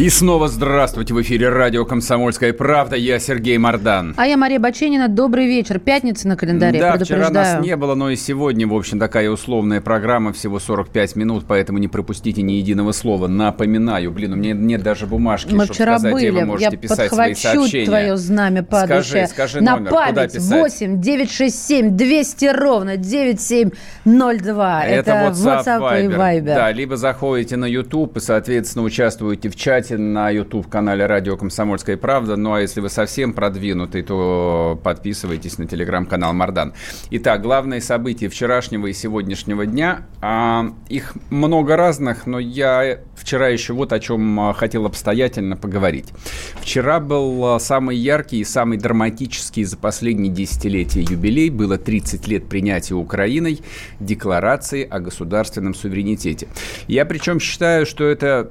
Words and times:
И 0.00 0.08
снова 0.08 0.48
здравствуйте 0.48 1.12
в 1.12 1.20
эфире 1.20 1.50
радио 1.50 1.84
«Комсомольская 1.84 2.54
правда». 2.54 2.96
Я 2.96 3.18
Сергей 3.18 3.58
Мордан. 3.58 4.14
А 4.16 4.26
я 4.26 4.38
Мария 4.38 4.58
Баченина. 4.58 5.08
Добрый 5.08 5.46
вечер. 5.46 5.78
Пятница 5.78 6.26
на 6.26 6.38
календаре. 6.38 6.80
Да, 6.80 6.96
вчера 6.96 7.28
нас 7.28 7.62
не 7.62 7.76
было, 7.76 7.94
но 7.94 8.08
и 8.08 8.16
сегодня, 8.16 8.66
в 8.66 8.74
общем, 8.74 8.98
такая 8.98 9.28
условная 9.28 9.82
программа. 9.82 10.32
Всего 10.32 10.58
45 10.58 11.16
минут, 11.16 11.44
поэтому 11.46 11.76
не 11.76 11.86
пропустите 11.86 12.40
ни 12.40 12.52
единого 12.52 12.92
слова. 12.92 13.28
Напоминаю, 13.28 14.10
блин, 14.10 14.32
у 14.32 14.36
меня 14.36 14.54
нет 14.54 14.82
даже 14.82 15.06
бумажки, 15.06 15.52
Мы 15.52 15.64
чтобы 15.64 15.74
вчера 15.74 15.98
сказать, 15.98 16.14
были. 16.14 16.30
где 16.30 16.40
вы 16.40 16.46
можете 16.46 16.70
я 16.72 16.78
писать 16.78 17.12
свои 17.12 17.34
сообщения. 17.34 17.84
твое 17.84 18.16
знамя 18.16 18.62
падающее. 18.62 19.26
Скажи, 19.26 19.50
скажи 19.50 19.60
На 19.60 19.76
номер, 19.76 19.90
куда 19.90 20.12
память 20.14 20.32
писать? 20.32 20.50
8 20.80 21.02
967 21.02 21.96
200 21.98 22.44
ровно 22.46 22.96
9702. 22.96 24.82
Это, 24.82 25.10
WhatsApp, 25.10 26.04
и 26.04 26.08
Viber. 26.08 26.54
Да, 26.54 26.72
либо 26.72 26.96
заходите 26.96 27.58
на 27.58 27.66
YouTube 27.66 28.16
и, 28.16 28.20
соответственно, 28.20 28.86
участвуете 28.86 29.50
в 29.50 29.56
чате 29.56 29.89
на 29.98 30.30
YouTube-канале 30.30 31.06
«Радио 31.06 31.36
Комсомольская 31.36 31.96
правда». 31.96 32.36
Ну, 32.36 32.54
а 32.54 32.60
если 32.60 32.80
вы 32.80 32.88
совсем 32.88 33.32
продвинутый, 33.32 34.02
то 34.02 34.80
подписывайтесь 34.82 35.58
на 35.58 35.66
телеграм-канал 35.66 36.32
«Мардан». 36.32 36.74
Итак, 37.10 37.42
главные 37.42 37.80
события 37.80 38.28
вчерашнего 38.28 38.86
и 38.86 38.92
сегодняшнего 38.92 39.66
дня. 39.66 40.06
А, 40.20 40.72
их 40.88 41.14
много 41.30 41.76
разных, 41.76 42.26
но 42.26 42.38
я 42.38 43.00
вчера 43.14 43.48
еще 43.48 43.72
вот 43.72 43.92
о 43.92 44.00
чем 44.00 44.40
а, 44.40 44.52
хотел 44.52 44.86
обстоятельно 44.86 45.56
поговорить. 45.56 46.08
Вчера 46.60 47.00
был 47.00 47.54
а, 47.54 47.60
самый 47.60 47.96
яркий 47.96 48.40
и 48.40 48.44
самый 48.44 48.78
драматический 48.78 49.64
за 49.64 49.76
последние 49.76 50.32
десятилетия 50.32 51.00
юбилей. 51.02 51.50
Было 51.50 51.78
30 51.78 52.26
лет 52.28 52.48
принятия 52.48 52.94
Украиной 52.94 53.60
декларации 53.98 54.86
о 54.88 55.00
государственном 55.00 55.74
суверенитете. 55.74 56.48
Я 56.86 57.04
причем 57.04 57.40
считаю, 57.40 57.86
что 57.86 58.04
это 58.04 58.50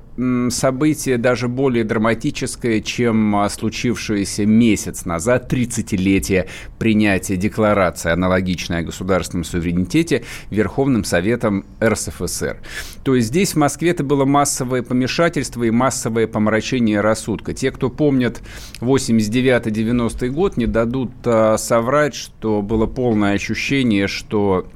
событие 0.50 1.18
даже 1.20 1.48
более 1.48 1.84
драматическое, 1.84 2.82
чем 2.82 3.36
а, 3.36 3.50
случившееся 3.50 4.46
месяц 4.46 5.06
назад, 5.06 5.52
30-летие 5.52 6.48
принятия 6.80 7.36
декларации 7.36 8.12
аналогичной 8.12 8.80
о 8.80 8.84
государственном 8.84 9.44
суверенитете 9.44 10.24
Верховным 10.50 11.04
Советом 11.04 11.66
РСФСР. 11.84 12.58
То 13.04 13.16
есть 13.16 13.28
здесь 13.28 13.54
в 13.54 13.58
Москве 13.58 13.92
это 13.92 14.04
было 14.04 14.26
массовое 14.26 14.82
помешательство 14.82 15.64
и 15.64 15.72
массовое 15.72 16.28
помрачение 16.28 17.02
рассудка. 17.02 17.54
Те, 17.54 17.72
кто 17.72 17.90
помнят 17.90 18.42
89-90 18.82 20.30
год, 20.30 20.58
не 20.58 20.66
дадут 20.66 21.12
а, 21.26 21.58
соврать, 21.58 22.16
что 22.16 22.62
было 22.62 22.86
полное 22.86 23.34
ощущение, 23.34 24.08
что 24.08 24.68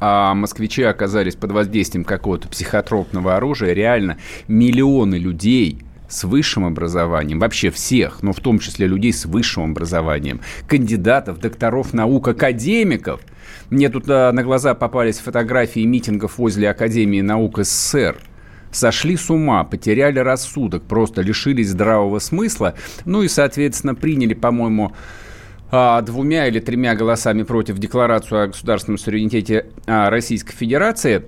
а 0.00 0.34
москвичи 0.34 0.82
оказались 0.82 1.36
под 1.36 1.52
воздействием 1.52 2.04
какого-то 2.04 2.48
психотропного 2.48 3.36
оружия. 3.36 3.72
Реально 3.72 4.18
миллионы 4.48 5.16
людей 5.16 5.80
с 6.08 6.24
высшим 6.24 6.64
образованием, 6.64 7.38
вообще 7.38 7.70
всех, 7.70 8.22
но 8.22 8.32
в 8.32 8.40
том 8.40 8.58
числе 8.58 8.86
людей 8.86 9.12
с 9.12 9.26
высшим 9.26 9.70
образованием, 9.70 10.40
кандидатов, 10.68 11.40
докторов 11.40 11.92
наук, 11.92 12.28
академиков. 12.28 13.20
Мне 13.70 13.88
тут 13.88 14.04
а, 14.08 14.30
на 14.32 14.44
глаза 14.44 14.74
попались 14.74 15.18
фотографии 15.18 15.84
митингов 15.84 16.38
возле 16.38 16.70
Академии 16.70 17.20
наук 17.20 17.58
СССР 17.58 18.16
сошли 18.76 19.16
с 19.16 19.30
ума, 19.30 19.64
потеряли 19.64 20.18
рассудок, 20.18 20.84
просто 20.84 21.22
лишились 21.22 21.70
здравого 21.70 22.18
смысла, 22.18 22.74
ну 23.04 23.22
и, 23.22 23.28
соответственно, 23.28 23.94
приняли, 23.94 24.34
по-моему, 24.34 24.92
двумя 25.70 26.46
или 26.46 26.60
тремя 26.60 26.94
голосами 26.94 27.42
против 27.42 27.78
декларацию 27.78 28.44
о 28.44 28.46
государственном 28.48 28.98
суверенитете 28.98 29.66
а, 29.86 30.10
Российской 30.10 30.54
Федерации. 30.54 31.24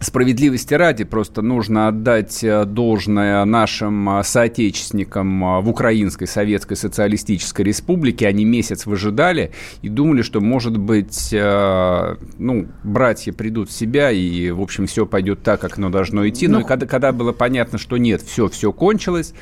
Справедливости 0.00 0.74
ради 0.74 1.02
просто 1.02 1.42
нужно 1.42 1.88
отдать 1.88 2.44
э, 2.44 2.64
должное 2.64 3.44
нашим 3.44 4.20
э, 4.20 4.22
соотечественникам 4.22 5.44
э, 5.44 5.60
в 5.60 5.68
Украинской 5.68 6.26
Советской 6.26 6.76
Социалистической 6.76 7.64
Республике. 7.64 8.28
Они 8.28 8.44
месяц 8.44 8.86
выжидали 8.86 9.50
и 9.82 9.88
думали, 9.88 10.22
что, 10.22 10.40
может 10.40 10.76
быть, 10.76 11.32
ну, 11.32 12.68
братья 12.84 13.32
придут 13.32 13.70
в 13.70 13.72
себя 13.72 14.12
и, 14.12 14.50
в 14.50 14.60
общем, 14.60 14.86
все 14.86 15.04
пойдет 15.04 15.42
так, 15.42 15.60
как 15.60 15.78
оно 15.78 15.90
должно 15.90 16.28
идти. 16.28 16.46
Но, 16.46 16.60
Но 16.60 16.64
и 16.64 16.68
когда, 16.68 16.86
когда 16.86 17.10
было 17.10 17.32
понятно, 17.32 17.78
что 17.78 17.96
нет, 17.96 18.22
все, 18.22 18.48
все 18.48 18.72
кончилось, 18.72 19.34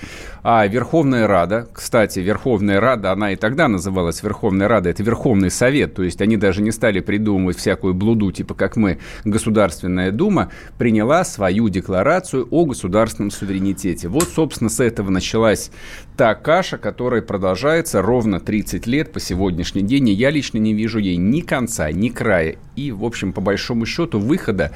а 0.48 0.64
Верховная 0.68 1.26
Рада, 1.26 1.66
кстати, 1.72 2.20
Верховная 2.20 2.78
Рада, 2.78 3.10
она 3.10 3.32
и 3.32 3.36
тогда 3.36 3.66
называлась 3.66 4.22
Верховная 4.22 4.68
Рада, 4.68 4.90
это 4.90 5.02
Верховный 5.02 5.50
Совет, 5.50 5.94
то 5.94 6.04
есть 6.04 6.20
они 6.22 6.36
даже 6.36 6.62
не 6.62 6.70
стали 6.70 7.00
придумывать 7.00 7.56
всякую 7.56 7.94
блуду, 7.94 8.30
типа 8.30 8.54
как 8.54 8.76
мы, 8.76 9.00
Государственная 9.24 10.12
Дума, 10.12 10.52
приняла 10.78 11.24
свою 11.24 11.68
декларацию 11.68 12.46
о 12.52 12.64
государственном 12.64 13.32
суверенитете. 13.32 14.06
Вот, 14.06 14.28
собственно, 14.28 14.70
с 14.70 14.78
этого 14.78 15.10
началась 15.10 15.72
та 16.16 16.36
каша, 16.36 16.78
которая 16.78 17.22
продолжается 17.22 18.00
ровно 18.00 18.38
30 18.38 18.86
лет 18.86 19.12
по 19.12 19.18
сегодняшний 19.18 19.82
день, 19.82 20.10
и 20.10 20.12
я 20.12 20.30
лично 20.30 20.58
не 20.58 20.74
вижу 20.74 21.00
ей 21.00 21.16
ни 21.16 21.40
конца, 21.40 21.90
ни 21.90 22.08
края. 22.08 22.54
И, 22.76 22.92
в 22.92 23.04
общем, 23.04 23.32
по 23.32 23.40
большому 23.40 23.84
счету, 23.84 24.20
выхода 24.20 24.70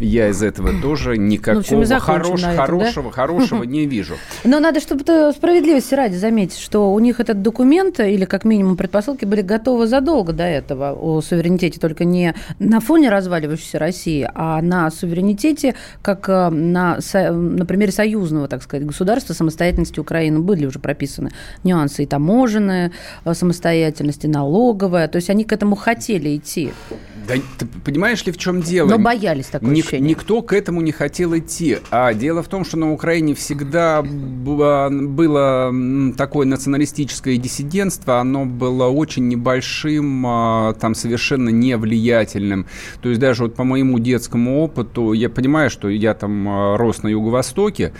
я 0.00 0.30
из 0.30 0.42
этого 0.42 0.72
тоже 0.82 1.16
никакого 1.16 1.54
Ну, 1.54 1.60
общем, 1.60 1.82
и 1.82 1.84
закончим 1.84 2.22
хорош- 2.24 2.40
этом, 2.40 2.56
да? 2.56 2.66
хорошего, 2.66 3.12
хорошего 3.12 3.62
не 3.62 3.86
вижу. 3.86 4.14
Но 4.42 4.58
надо, 4.58 4.80
чтобы 4.80 5.04
справедливости 5.34 5.94
ради 5.94 6.16
заметить, 6.16 6.58
что 6.58 6.92
у 6.92 6.98
них 6.98 7.20
этот 7.20 7.42
документ, 7.42 8.00
или 8.00 8.24
как 8.24 8.44
минимум 8.44 8.76
предпосылки, 8.76 9.24
были 9.24 9.42
готовы 9.42 9.86
задолго 9.86 10.32
до 10.32 10.44
этого 10.44 10.92
о 10.92 11.20
суверенитете, 11.20 11.80
только 11.80 12.04
не 12.04 12.34
на 12.58 12.80
фоне 12.80 13.10
разваливающейся 13.10 13.78
России, 13.78 14.28
а 14.34 14.60
на 14.62 14.90
суверенитете, 14.90 15.74
как 16.02 16.28
э, 16.28 16.48
на, 16.50 16.98
на 17.12 17.66
примере 17.66 17.92
союзного, 17.92 18.48
так 18.48 18.62
сказать, 18.62 18.86
государства, 18.86 19.34
самостоятельности 19.34 20.00
Украины 20.00 20.40
были 20.40 20.66
уже 20.66 20.78
прописаны 20.78 21.30
нюансы 21.64 22.02
и 22.02 22.06
таможенная 22.06 22.92
э, 23.24 23.34
самостоятельность, 23.34 24.24
и 24.24 24.28
налоговая. 24.28 25.08
То 25.08 25.16
есть 25.16 25.30
они 25.30 25.44
к 25.44 25.52
этому 25.52 25.76
хотели 25.76 26.36
идти, 26.36 26.70
Да, 27.28 27.34
ты 27.58 27.66
понимаешь 27.84 28.24
ли, 28.26 28.32
в 28.32 28.38
чем 28.38 28.62
дело? 28.62 28.88
но 28.88 28.98
боялись 28.98 29.46
такое 29.46 29.70
Ник- 29.70 29.84
ощущение. 29.86 30.10
никто 30.10 30.42
к 30.42 30.52
этому 30.52 30.80
не 30.80 30.92
хотел 30.92 31.36
идти. 31.36 31.78
А 31.90 32.12
дело 32.14 32.42
в 32.42 32.48
том, 32.48 32.64
что 32.64 32.76
на 32.76 32.92
Украине 32.92 33.34
всегда 33.34 34.02
было, 35.08 35.72
такое 36.16 36.46
националистическое 36.46 37.36
диссидентство, 37.36 38.20
оно 38.20 38.44
было 38.44 38.88
очень 38.88 39.28
небольшим, 39.28 40.24
а, 40.26 40.74
там 40.74 40.94
совершенно 40.94 41.48
невлиятельным. 41.50 42.66
То 43.00 43.08
есть 43.08 43.20
даже 43.20 43.44
вот 43.44 43.54
по 43.54 43.64
моему 43.64 43.98
детскому 43.98 44.60
опыту, 44.62 45.12
я 45.12 45.28
понимаю, 45.28 45.70
что 45.70 45.88
я 45.88 46.14
там 46.14 46.48
а, 46.48 46.76
рос 46.76 47.02
на 47.02 47.08
Юго-Востоке, 47.08 47.92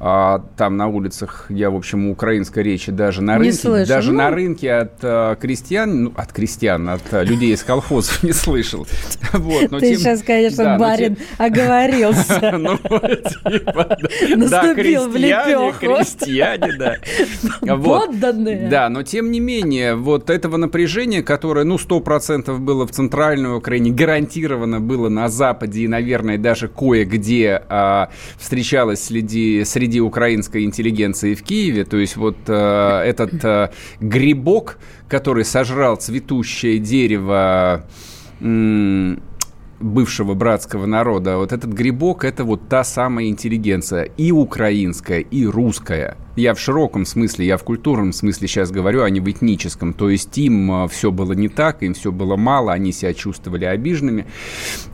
а 0.00 0.44
там 0.56 0.76
на 0.76 0.86
улицах 0.88 1.46
я, 1.48 1.70
в 1.70 1.76
общем, 1.76 2.08
украинской 2.10 2.62
речи 2.62 2.92
даже 2.92 3.22
на 3.22 3.34
Не 3.36 3.44
рынке, 3.44 3.58
слышу. 3.58 3.88
даже 3.88 4.12
Ну. 4.12 4.18
на 4.18 4.30
рынке 4.30 4.72
от 4.72 4.92
а, 5.02 5.34
крестьян, 5.36 6.04
ну, 6.04 6.12
от 6.16 6.32
крестьян, 6.32 6.88
от 6.88 7.02
а, 7.12 7.22
людей 7.24 7.52
из 7.52 7.62
колхозов 7.64 8.22
не 8.22 8.32
слышал. 8.32 8.86
Вот, 9.32 9.70
но 9.70 9.80
Ты 9.80 9.90
тем- 9.90 9.98
сейчас, 9.98 10.22
конечно, 10.22 10.64
да, 10.64 10.78
барин 10.78 11.16
тем- 11.16 11.24
оговорился. 11.38 12.58
Ну, 12.58 12.76
типа, 12.78 13.96
Наступил 14.36 15.08
в 15.08 15.16
лепеху. 15.16 15.74
крестьяне, 15.80 16.72
да. 16.78 16.96
Подданные. 17.76 18.68
Да, 18.68 18.88
но 18.88 19.02
тем 19.02 19.30
не 19.30 19.40
менее, 19.40 19.94
вот 19.94 20.30
этого 20.30 20.56
напряжения, 20.56 21.22
которое, 21.22 21.64
ну, 21.64 21.76
100% 21.76 22.58
было 22.58 22.86
в 22.86 22.90
центральной 22.90 23.56
Украине, 23.56 23.90
гарантированно 23.90 24.80
было 24.80 25.08
на 25.08 25.28
Западе 25.28 25.80
и, 25.82 25.88
наверное, 25.88 26.38
даже 26.38 26.68
кое-где 26.68 27.62
а, 27.68 28.10
встречалось 28.38 29.02
среди, 29.04 29.64
среди 29.64 29.87
украинской 29.96 30.64
интеллигенции 30.64 31.34
в 31.34 31.42
Киеве. 31.42 31.84
То 31.84 31.96
есть 31.96 32.16
вот 32.16 32.36
а, 32.48 33.02
этот 33.02 33.44
а, 33.44 33.72
грибок, 34.00 34.78
который 35.08 35.44
сожрал 35.44 35.96
цветущее 35.96 36.78
дерево 36.78 37.86
м, 38.40 39.20
бывшего 39.80 40.34
братского 40.34 40.86
народа, 40.86 41.36
вот 41.36 41.52
этот 41.52 41.72
грибок, 41.72 42.24
это 42.24 42.44
вот 42.44 42.68
та 42.68 42.84
самая 42.84 43.26
интеллигенция, 43.26 44.04
и 44.04 44.32
украинская, 44.32 45.20
и 45.20 45.46
русская. 45.46 46.16
Я 46.36 46.54
в 46.54 46.60
широком 46.60 47.04
смысле, 47.04 47.46
я 47.46 47.56
в 47.56 47.64
культурном 47.64 48.12
смысле 48.12 48.48
сейчас 48.48 48.70
говорю, 48.70 49.02
а 49.02 49.10
не 49.10 49.20
в 49.20 49.30
этническом. 49.30 49.92
То 49.92 50.10
есть 50.10 50.36
им 50.38 50.88
все 50.88 51.10
было 51.10 51.32
не 51.32 51.48
так, 51.48 51.82
им 51.82 51.94
все 51.94 52.12
было 52.12 52.36
мало, 52.36 52.72
они 52.72 52.92
себя 52.92 53.14
чувствовали 53.14 53.64
обиженными. 53.64 54.26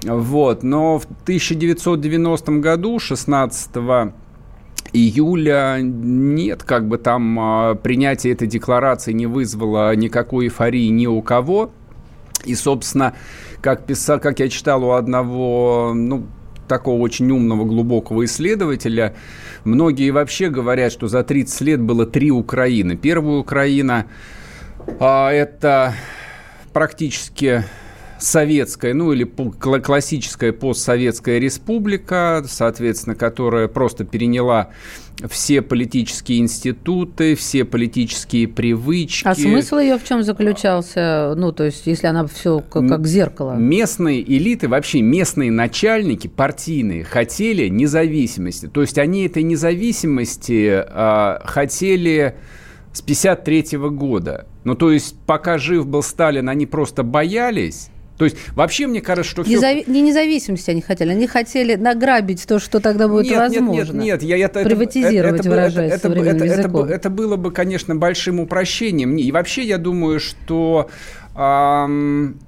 Вот. 0.02 0.62
Но 0.62 0.98
в 0.98 1.04
1990 1.04 2.52
году, 2.52 2.98
16 2.98 3.70
июля 4.92 5.78
нет, 5.80 6.62
как 6.62 6.88
бы 6.88 6.98
там 6.98 7.38
а, 7.38 7.74
принятие 7.74 8.32
этой 8.32 8.46
декларации 8.46 9.12
не 9.12 9.26
вызвало 9.26 9.94
никакой 9.96 10.46
эйфории 10.46 10.88
ни 10.88 11.06
у 11.06 11.20
кого. 11.22 11.70
И, 12.44 12.54
собственно, 12.54 13.14
как, 13.60 13.86
писал, 13.86 14.20
как 14.20 14.38
я 14.40 14.48
читал 14.48 14.84
у 14.84 14.90
одного, 14.92 15.92
ну, 15.94 16.26
такого 16.68 17.00
очень 17.00 17.30
умного, 17.30 17.64
глубокого 17.64 18.24
исследователя, 18.24 19.14
многие 19.64 20.10
вообще 20.10 20.48
говорят, 20.48 20.92
что 20.92 21.08
за 21.08 21.24
30 21.24 21.60
лет 21.62 21.80
было 21.80 22.06
три 22.06 22.30
Украины. 22.30 22.96
Первая 22.96 23.38
Украина 23.38 24.06
а, 25.00 25.30
это 25.30 25.94
практически 26.72 27.64
советская, 28.24 28.94
ну 28.94 29.12
или 29.12 29.24
классическая 29.24 30.52
постсоветская 30.52 31.38
республика, 31.38 32.44
соответственно, 32.46 33.14
которая 33.14 33.68
просто 33.68 34.04
переняла 34.04 34.70
все 35.28 35.62
политические 35.62 36.38
институты, 36.38 37.34
все 37.36 37.64
политические 37.64 38.48
привычки. 38.48 39.26
А 39.26 39.34
смысл 39.34 39.78
ее 39.78 39.98
в 39.98 40.04
чем 40.04 40.24
заключался? 40.24 41.34
Ну, 41.36 41.52
то 41.52 41.64
есть, 41.64 41.86
если 41.86 42.06
она 42.06 42.26
все 42.26 42.60
как, 42.60 42.88
как 42.88 43.06
зеркало. 43.06 43.52
Местные 43.52 44.22
элиты, 44.22 44.68
вообще 44.68 45.02
местные 45.02 45.52
начальники 45.52 46.26
партийные 46.26 47.04
хотели 47.04 47.68
независимости. 47.68 48.66
То 48.66 48.80
есть, 48.80 48.98
они 48.98 49.26
этой 49.26 49.44
независимости 49.44 50.84
э, 50.84 51.38
хотели 51.44 52.34
с 52.92 53.00
1953 53.00 53.78
года. 53.90 54.46
Ну, 54.64 54.74
то 54.74 54.90
есть, 54.90 55.16
пока 55.26 55.58
жив 55.58 55.86
был 55.86 56.02
Сталин, 56.02 56.48
они 56.48 56.66
просто 56.66 57.02
боялись 57.02 57.90
то 58.16 58.24
есть 58.24 58.36
вообще 58.54 58.86
мне 58.86 59.00
кажется, 59.00 59.30
что 59.30 59.42
Незави... 59.42 59.82
все... 59.82 59.92
Не 59.92 60.02
независимости 60.02 60.70
они 60.70 60.80
хотели, 60.80 61.10
они 61.10 61.26
хотели 61.26 61.74
награбить 61.74 62.46
то, 62.46 62.58
что 62.58 62.80
тогда 62.80 63.08
будет 63.08 63.26
нет, 63.26 63.38
возможно. 63.38 63.72
Нет, 63.72 63.92
нет, 63.92 64.22
нет, 64.22 64.22
я, 64.22 64.46
это, 64.46 64.62
приватизировать, 64.62 65.40
это, 65.40 65.50
выражаясь 65.50 65.92
это, 65.92 66.08
это, 66.08 66.20
это, 66.20 66.44
это, 66.44 66.86
это 66.86 67.10
было 67.10 67.36
бы, 67.36 67.50
конечно, 67.50 67.96
большим 67.96 68.40
упрощением. 68.40 69.16
И 69.16 69.32
вообще 69.32 69.62
я 69.62 69.78
думаю, 69.78 70.20
что 70.20 70.90
эм, 71.36 72.38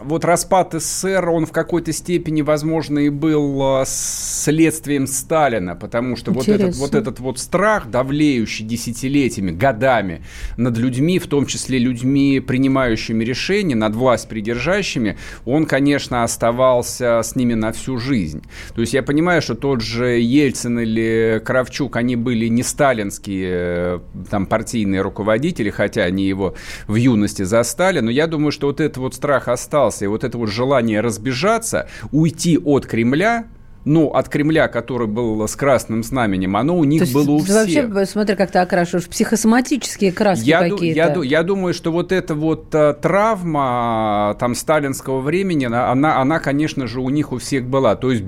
вот 0.00 0.24
распад 0.24 0.74
СССР, 0.74 1.28
он 1.28 1.46
в 1.46 1.52
какой-то 1.52 1.92
степени, 1.92 2.42
возможно, 2.42 2.98
и 2.98 3.08
был 3.10 3.60
а, 3.62 3.84
следствием 3.86 5.06
Сталина, 5.06 5.76
потому 5.76 6.16
что 6.16 6.32
вот 6.32 6.48
этот, 6.48 6.74
вот 6.76 6.94
этот 6.94 7.20
вот 7.20 7.38
страх, 7.38 7.88
давлеющий 7.88 8.64
десятилетиями, 8.64 9.52
годами 9.52 10.24
над 10.56 10.76
людьми, 10.76 11.18
в 11.18 11.28
том 11.28 11.46
числе 11.46 11.78
людьми, 11.78 12.40
принимающими 12.40 13.22
решения, 13.22 13.76
над 13.76 13.94
власть 13.94 14.28
придержащими, 14.28 15.16
он, 15.44 15.64
конечно, 15.64 16.24
оставался 16.24 17.20
с 17.22 17.36
ними 17.36 17.54
на 17.54 17.72
всю 17.72 17.98
жизнь. 17.98 18.42
То 18.74 18.80
есть 18.80 18.94
я 18.94 19.02
понимаю, 19.02 19.42
что 19.42 19.54
тот 19.54 19.80
же 19.80 20.18
Ельцин 20.18 20.80
или 20.80 21.40
Кравчук, 21.44 21.96
они 21.96 22.16
были 22.16 22.48
не 22.48 22.64
сталинские 22.64 23.50
э, 23.52 24.00
там 24.28 24.46
партийные 24.46 25.02
руководители, 25.02 25.70
хотя 25.70 26.02
они 26.02 26.26
его 26.26 26.54
в 26.88 26.96
юности 26.96 27.44
застали, 27.44 28.00
но 28.00 28.10
я 28.10 28.26
думаю, 28.26 28.50
что 28.50 28.66
вот 28.66 28.80
этот 28.80 28.96
вот 28.96 29.14
страх 29.14 29.46
остался 29.46 29.83
остался. 29.84 30.04
И 30.04 30.08
вот 30.08 30.24
это 30.24 30.38
вот 30.38 30.50
желание 30.50 31.00
разбежаться, 31.00 31.88
уйти 32.12 32.58
от 32.58 32.86
Кремля, 32.86 33.44
ну, 33.84 34.08
от 34.08 34.30
Кремля, 34.30 34.68
который 34.68 35.06
был 35.06 35.46
с 35.46 35.54
красным 35.56 36.02
знаменем, 36.02 36.56
оно 36.56 36.78
у 36.78 36.84
них 36.84 37.04
То 37.04 37.12
было 37.12 37.32
у 37.32 37.38
всех. 37.40 37.90
Вообще, 37.90 38.06
смотри, 38.10 38.34
как 38.34 38.50
ты 38.50 38.58
окрашиваешь, 38.58 39.06
психосоматические 39.06 40.10
краски 40.10 40.48
я 40.48 40.60
какие-то. 40.60 41.22
Я, 41.22 41.22
я 41.22 41.42
думаю, 41.42 41.74
что 41.74 41.92
вот 41.92 42.10
эта 42.10 42.34
вот 42.34 42.74
а, 42.74 42.94
травма 42.94 44.36
там 44.40 44.54
сталинского 44.54 45.20
времени, 45.20 45.66
она, 45.66 46.18
она, 46.18 46.38
конечно 46.38 46.86
же, 46.86 47.00
у 47.00 47.10
них 47.10 47.32
у 47.32 47.38
всех 47.38 47.66
была. 47.66 47.94
То 47.94 48.10
есть 48.10 48.24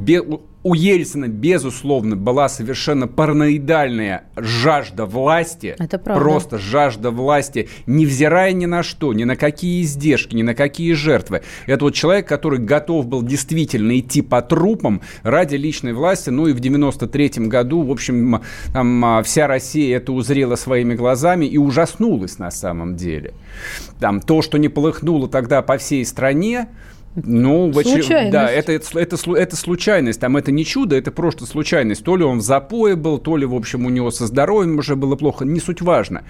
у 0.67 0.75
Ельцина, 0.75 1.29
безусловно, 1.29 2.17
была 2.17 2.49
совершенно 2.49 3.07
параноидальная 3.07 4.25
жажда 4.37 5.07
власти. 5.07 5.77
Это 5.79 5.97
правда. 5.97 6.21
Просто 6.21 6.59
жажда 6.59 7.13
власти, 7.13 7.69
невзирая 7.87 8.51
ни 8.51 8.67
на 8.67 8.83
что, 8.83 9.13
ни 9.13 9.23
на 9.23 9.37
какие 9.37 9.83
издержки, 9.83 10.35
ни 10.35 10.43
на 10.43 10.57
какие 10.57 10.93
жертвы. 10.95 11.43
Это 11.67 11.85
вот 11.85 11.95
человек, 11.95 12.27
который 12.27 12.59
готов 12.59 13.07
был 13.07 13.23
действительно 13.23 13.97
идти 13.97 14.23
по 14.23 14.43
трупам 14.43 15.03
ради 15.23 15.55
личной 15.55 15.93
власти. 15.93 16.31
Ну 16.31 16.49
и 16.49 16.53
в 16.53 16.59
93 16.59 17.47
году, 17.47 17.83
в 17.83 17.93
общем, 17.93 18.43
там 18.73 19.05
а, 19.05 19.23
вся 19.23 19.47
Россия 19.47 19.97
это 19.99 20.13
узрела 20.13 20.57
своими 20.57 20.97
глазами 20.97 21.47
и 21.47 21.59
ужаснулась 21.59 22.41
на 22.41 22.51
самом 22.51 22.97
деле. 22.97 23.35
Там 24.01 24.21
то, 24.21 24.43
что 24.43 24.59
не 24.59 24.69
полыхнуло 24.69 25.29
тогда 25.29 25.63
по 25.63 25.79
всей 25.79 26.05
стране, 26.05 26.67
ну, 27.25 27.73
случайность. 27.73 28.31
да, 28.31 28.51
это, 28.51 28.73
это, 28.73 28.99
это, 28.99 29.17
это 29.35 29.57
случайность, 29.57 30.21
там 30.21 30.37
это 30.37 30.53
не 30.53 30.65
чудо, 30.65 30.97
это 30.97 31.11
просто 31.11 31.47
случайность. 31.47 32.05
То 32.05 32.17
ли 32.17 32.25
он 32.25 32.39
в 32.39 32.43
запое 32.43 32.95
был, 32.95 33.19
то 33.19 33.37
ли, 33.37 33.47
в 33.47 33.55
общем, 33.55 33.87
у 33.87 33.91
него 33.91 34.11
со 34.11 34.27
здоровьем 34.27 34.79
уже 34.79 34.97
было 34.97 35.17
плохо, 35.17 35.45
не 35.45 35.61
суть 35.61 35.81
важно. 35.81 36.25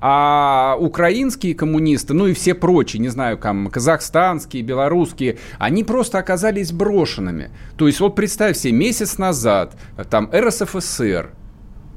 А 0.00 0.76
украинские 0.78 1.54
коммунисты, 1.54 2.14
ну 2.14 2.28
и 2.28 2.34
все 2.34 2.54
прочие, 2.54 3.00
не 3.00 3.08
знаю, 3.08 3.36
там, 3.38 3.68
казахстанские, 3.68 4.62
белорусские, 4.62 5.38
они 5.58 5.82
просто 5.82 6.18
оказались 6.18 6.72
брошенными. 6.72 7.50
То 7.76 7.86
есть 7.88 7.98
вот 8.00 8.14
представь 8.14 8.56
себе, 8.56 8.72
месяц 8.72 9.18
назад 9.18 9.74
там 10.08 10.30
РСФСР, 10.32 11.30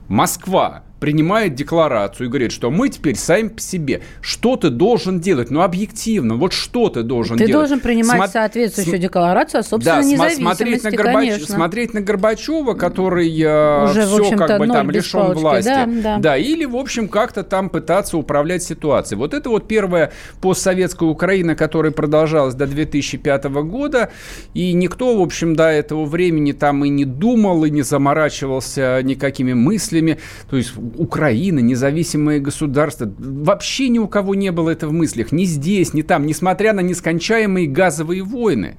Москва, 0.08 0.84
принимает 1.02 1.56
декларацию 1.56 2.28
и 2.28 2.30
говорит, 2.30 2.52
что 2.52 2.70
мы 2.70 2.88
теперь 2.88 3.16
сами 3.16 3.48
по 3.48 3.60
себе. 3.60 4.02
Что 4.22 4.56
ты 4.56 4.70
должен 4.70 5.20
делать? 5.20 5.50
Ну, 5.50 5.64
объективно, 5.64 6.36
вот 6.36 6.54
что 6.54 6.90
ты 6.90 7.02
должен 7.02 7.38
ты 7.38 7.48
делать? 7.48 7.52
Ты 7.52 7.58
должен 7.58 7.80
принимать 7.80 8.18
Смо... 8.18 8.28
соответствующую 8.28 8.92
см... 8.98 9.08
декларацию 9.08 9.62
о 9.62 9.64
собственной 9.64 10.04
да, 10.04 10.08
независимости, 10.08 10.62
смотреть 10.62 10.84
на, 10.84 10.92
Горбач... 10.92 11.42
смотреть 11.42 11.94
на 11.96 12.02
Горбачева, 12.02 12.74
который 12.76 13.28
э, 13.36 13.86
Уже, 13.86 14.06
все 14.06 14.36
как 14.38 14.60
бы 14.60 14.68
там 14.68 14.92
лишен 14.92 15.22
палочки. 15.22 15.42
власти. 15.42 15.68
Да, 15.70 15.86
да. 15.88 16.18
да, 16.20 16.38
или, 16.38 16.66
в 16.66 16.76
общем, 16.76 17.08
как-то 17.08 17.42
там 17.42 17.72
пытаться 17.72 18.16
управлять 18.16 18.62
ситуацией. 18.62 19.18
Вот 19.18 19.34
это 19.34 19.50
вот 19.50 19.68
первая 19.68 20.12
постсоветская 20.40 21.10
Украина, 21.10 21.56
которая 21.56 21.92
продолжалась 21.92 22.54
до 22.54 22.68
2005 22.68 23.46
года, 23.46 24.12
и 24.54 24.72
никто, 24.74 25.18
в 25.18 25.22
общем, 25.24 25.56
до 25.56 25.64
этого 25.64 26.06
времени 26.06 26.52
там 26.52 26.86
и 26.86 26.90
не 26.90 27.06
думал, 27.06 27.66
и 27.66 27.72
не 27.72 27.82
заморачивался 27.82 29.02
никакими 29.02 29.54
мыслями. 29.54 30.20
То 30.48 30.58
есть 30.58 30.74
Украина, 30.98 31.60
независимое 31.60 32.40
государство. 32.40 33.12
Вообще 33.18 33.90
ни 33.90 34.00
у 34.00 34.08
кого 34.08 34.36
не 34.36 34.52
было 34.52 34.70
это 34.70 34.88
в 34.88 34.92
мыслях. 34.92 35.32
Ни 35.32 35.46
здесь, 35.46 35.94
ни 35.94 36.02
там, 36.02 36.26
несмотря 36.26 36.74
на 36.74 36.82
нескончаемые 36.82 37.68
газовые 37.68 38.24
войны. 38.24 38.78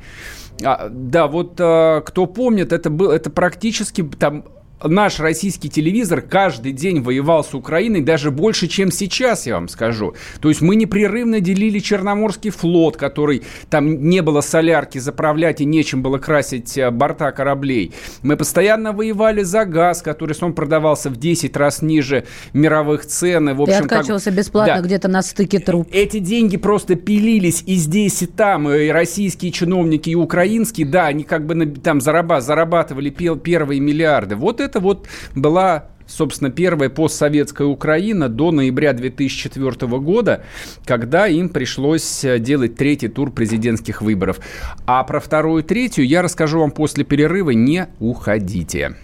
А, 0.64 0.88
да, 0.90 1.26
вот 1.26 1.54
а, 1.58 2.00
кто 2.02 2.26
помнит, 2.26 2.72
это 2.72 2.90
был, 2.90 3.10
это 3.10 3.30
практически 3.30 4.02
там 4.02 4.44
наш 4.84 5.20
российский 5.20 5.68
телевизор 5.68 6.20
каждый 6.22 6.72
день 6.72 7.00
воевал 7.00 7.44
с 7.44 7.54
Украиной 7.54 8.00
даже 8.00 8.30
больше, 8.30 8.68
чем 8.68 8.90
сейчас, 8.90 9.46
я 9.46 9.54
вам 9.54 9.68
скажу. 9.68 10.14
То 10.40 10.48
есть 10.48 10.60
мы 10.60 10.76
непрерывно 10.76 11.40
делили 11.40 11.78
Черноморский 11.78 12.50
флот, 12.50 12.96
который 12.96 13.42
там 13.70 14.08
не 14.08 14.22
было 14.22 14.40
солярки 14.40 14.98
заправлять 14.98 15.60
и 15.60 15.64
нечем 15.64 16.02
было 16.02 16.18
красить 16.18 16.76
э, 16.76 16.90
борта 16.90 17.32
кораблей. 17.32 17.92
Мы 18.22 18.36
постоянно 18.36 18.92
воевали 18.92 19.42
за 19.42 19.64
газ, 19.64 20.02
который 20.02 20.36
он 20.40 20.54
продавался 20.54 21.10
в 21.10 21.16
10 21.16 21.56
раз 21.56 21.82
ниже 21.82 22.24
мировых 22.52 23.06
цен. 23.06 23.50
И, 23.50 23.52
в 23.52 23.62
общем, 23.62 23.74
и 23.74 23.78
откачивался 23.78 24.30
как... 24.30 24.38
бесплатно 24.38 24.76
да. 24.76 24.80
где-то 24.80 25.08
на 25.08 25.22
стыке 25.22 25.58
труб. 25.58 25.88
Эти 25.92 26.18
деньги 26.18 26.56
просто 26.56 26.94
пилились 26.94 27.62
и 27.66 27.74
здесь, 27.74 28.22
и 28.22 28.26
там. 28.26 28.70
И 28.70 28.88
российские 28.88 29.52
чиновники, 29.52 30.10
и 30.10 30.14
украинские, 30.14 30.86
да, 30.86 31.06
они 31.06 31.24
как 31.24 31.46
бы 31.46 31.66
там 31.66 32.00
зарабатывали 32.00 33.10
первые 33.10 33.80
миллиарды. 33.80 34.36
Вот 34.36 34.60
это 34.60 34.71
это 34.72 34.80
вот 34.80 35.06
была 35.34 35.88
собственно, 36.06 36.50
первая 36.50 36.90
постсоветская 36.90 37.66
Украина 37.66 38.28
до 38.28 38.50
ноября 38.50 38.92
2004 38.92 39.86
года, 39.98 40.44
когда 40.84 41.26
им 41.26 41.48
пришлось 41.48 42.24
э, 42.24 42.38
делать 42.38 42.76
третий 42.76 43.08
тур 43.08 43.30
президентских 43.30 44.02
выборов. 44.02 44.40
А 44.84 45.04
про 45.04 45.20
вторую 45.20 45.62
и 45.62 45.66
третью 45.66 46.06
я 46.06 46.20
расскажу 46.20 46.60
вам 46.60 46.70
после 46.70 47.04
перерыва. 47.04 47.50
Не 47.50 47.88
уходите. 47.98 48.96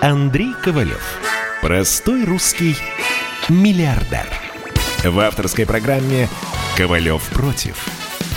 Андрей 0.00 0.52
Ковалев. 0.62 1.20
Простой 1.60 2.24
русский 2.24 2.76
миллиардер. 3.50 4.26
В 5.04 5.18
авторской 5.18 5.66
программе 5.66 6.28
«Ковалев 6.76 7.22
против». 7.30 7.86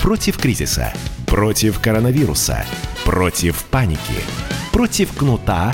Против 0.01 0.37
кризиса, 0.37 0.93
против 1.25 1.79
коронавируса, 1.79 2.65
против 3.05 3.63
паники, 3.65 4.21
против 4.71 5.13
кнута, 5.13 5.73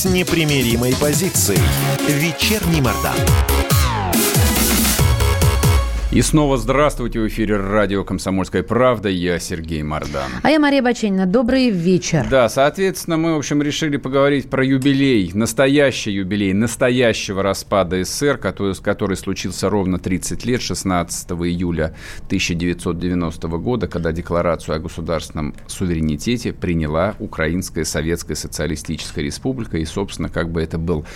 с 0.00 0.06
непримиримой 0.06 0.94
позицией. 0.98 1.60
Вечерний 2.08 2.80
Мордан. 2.80 3.59
И 6.12 6.22
снова 6.22 6.58
здравствуйте 6.58 7.20
в 7.20 7.28
эфире 7.28 7.56
радио 7.56 8.02
«Комсомольская 8.02 8.64
правда». 8.64 9.08
Я 9.08 9.38
Сергей 9.38 9.84
Мордан. 9.84 10.28
А 10.42 10.50
я 10.50 10.58
Мария 10.58 10.82
Баченина. 10.82 11.24
Добрый 11.24 11.70
вечер. 11.70 12.26
Да, 12.28 12.48
соответственно, 12.48 13.16
мы, 13.16 13.36
в 13.36 13.38
общем, 13.38 13.62
решили 13.62 13.96
поговорить 13.96 14.50
про 14.50 14.64
юбилей, 14.64 15.30
настоящий 15.34 16.10
юбилей, 16.10 16.52
настоящего 16.52 17.44
распада 17.44 18.02
СССР, 18.02 18.38
который, 18.38 18.74
который 18.74 19.16
случился 19.16 19.70
ровно 19.70 20.00
30 20.00 20.44
лет, 20.46 20.60
16 20.60 21.30
июля 21.30 21.94
1990 22.26 23.46
года, 23.46 23.86
когда 23.86 24.10
Декларацию 24.10 24.74
о 24.74 24.78
государственном 24.80 25.54
суверенитете 25.68 26.52
приняла 26.52 27.14
Украинская 27.20 27.84
Советская 27.84 28.34
Социалистическая 28.34 29.22
Республика. 29.22 29.78
И, 29.78 29.84
собственно, 29.84 30.28
как 30.28 30.50
бы 30.50 30.60
это 30.60 30.76
был 30.76 31.06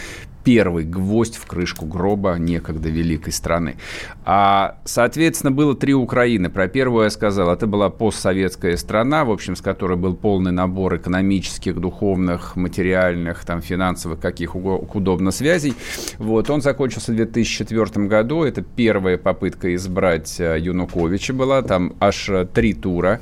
первый 0.45 0.85
гвоздь 0.85 1.37
в 1.37 1.47
крышку 1.47 1.87
гроба 1.87 2.37
некогда 2.39 2.91
великой 2.91 3.33
страны. 3.33 3.77
А, 4.25 4.77
соответственно, 4.85 5.51
было 5.51 5.75
три 5.75 5.95
Украины. 5.95 6.51
Про 6.51 6.69
первую 6.69 7.05
я 7.05 7.11
сказал, 7.11 7.51
это 7.51 7.67
была 7.67 7.89
постсоветская 7.91 8.77
страна, 8.77 9.25
в 9.25 9.31
общем, 9.31 9.57
с 9.57 9.63
которой 9.63 9.97
был 9.97 10.15
полный 10.15 10.53
набор 10.53 10.97
экономических, 10.97 11.81
духовных, 11.81 12.57
материальных, 12.57 13.45
там, 13.45 13.63
финансовых, 13.63 14.21
каких 14.21 14.55
удобно 14.55 15.31
связей. 15.31 15.75
Вот, 16.19 16.51
он 16.51 16.61
закончился 16.61 17.13
в 17.13 17.17
2004 17.17 18.07
году. 18.07 18.45
Это 18.45 18.63
первая 18.63 19.17
попытка 19.17 19.75
избрать 19.75 20.39
э, 20.39 20.59
Януковича 20.61 21.33
была. 21.33 21.63
Там 21.63 21.95
аж 22.01 22.29
э, 22.29 22.47
три 22.53 22.75
тура 22.75 23.21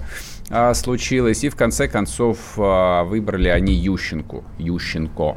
а, 0.51 0.75
случилось. 0.75 1.45
И 1.45 1.49
в 1.49 1.57
конце 1.57 1.89
концов 1.89 2.39
а, 2.59 3.05
выбрали 3.05 3.49
они 3.49 3.75
Ющенку. 3.75 4.45
Ющенко. 4.59 5.37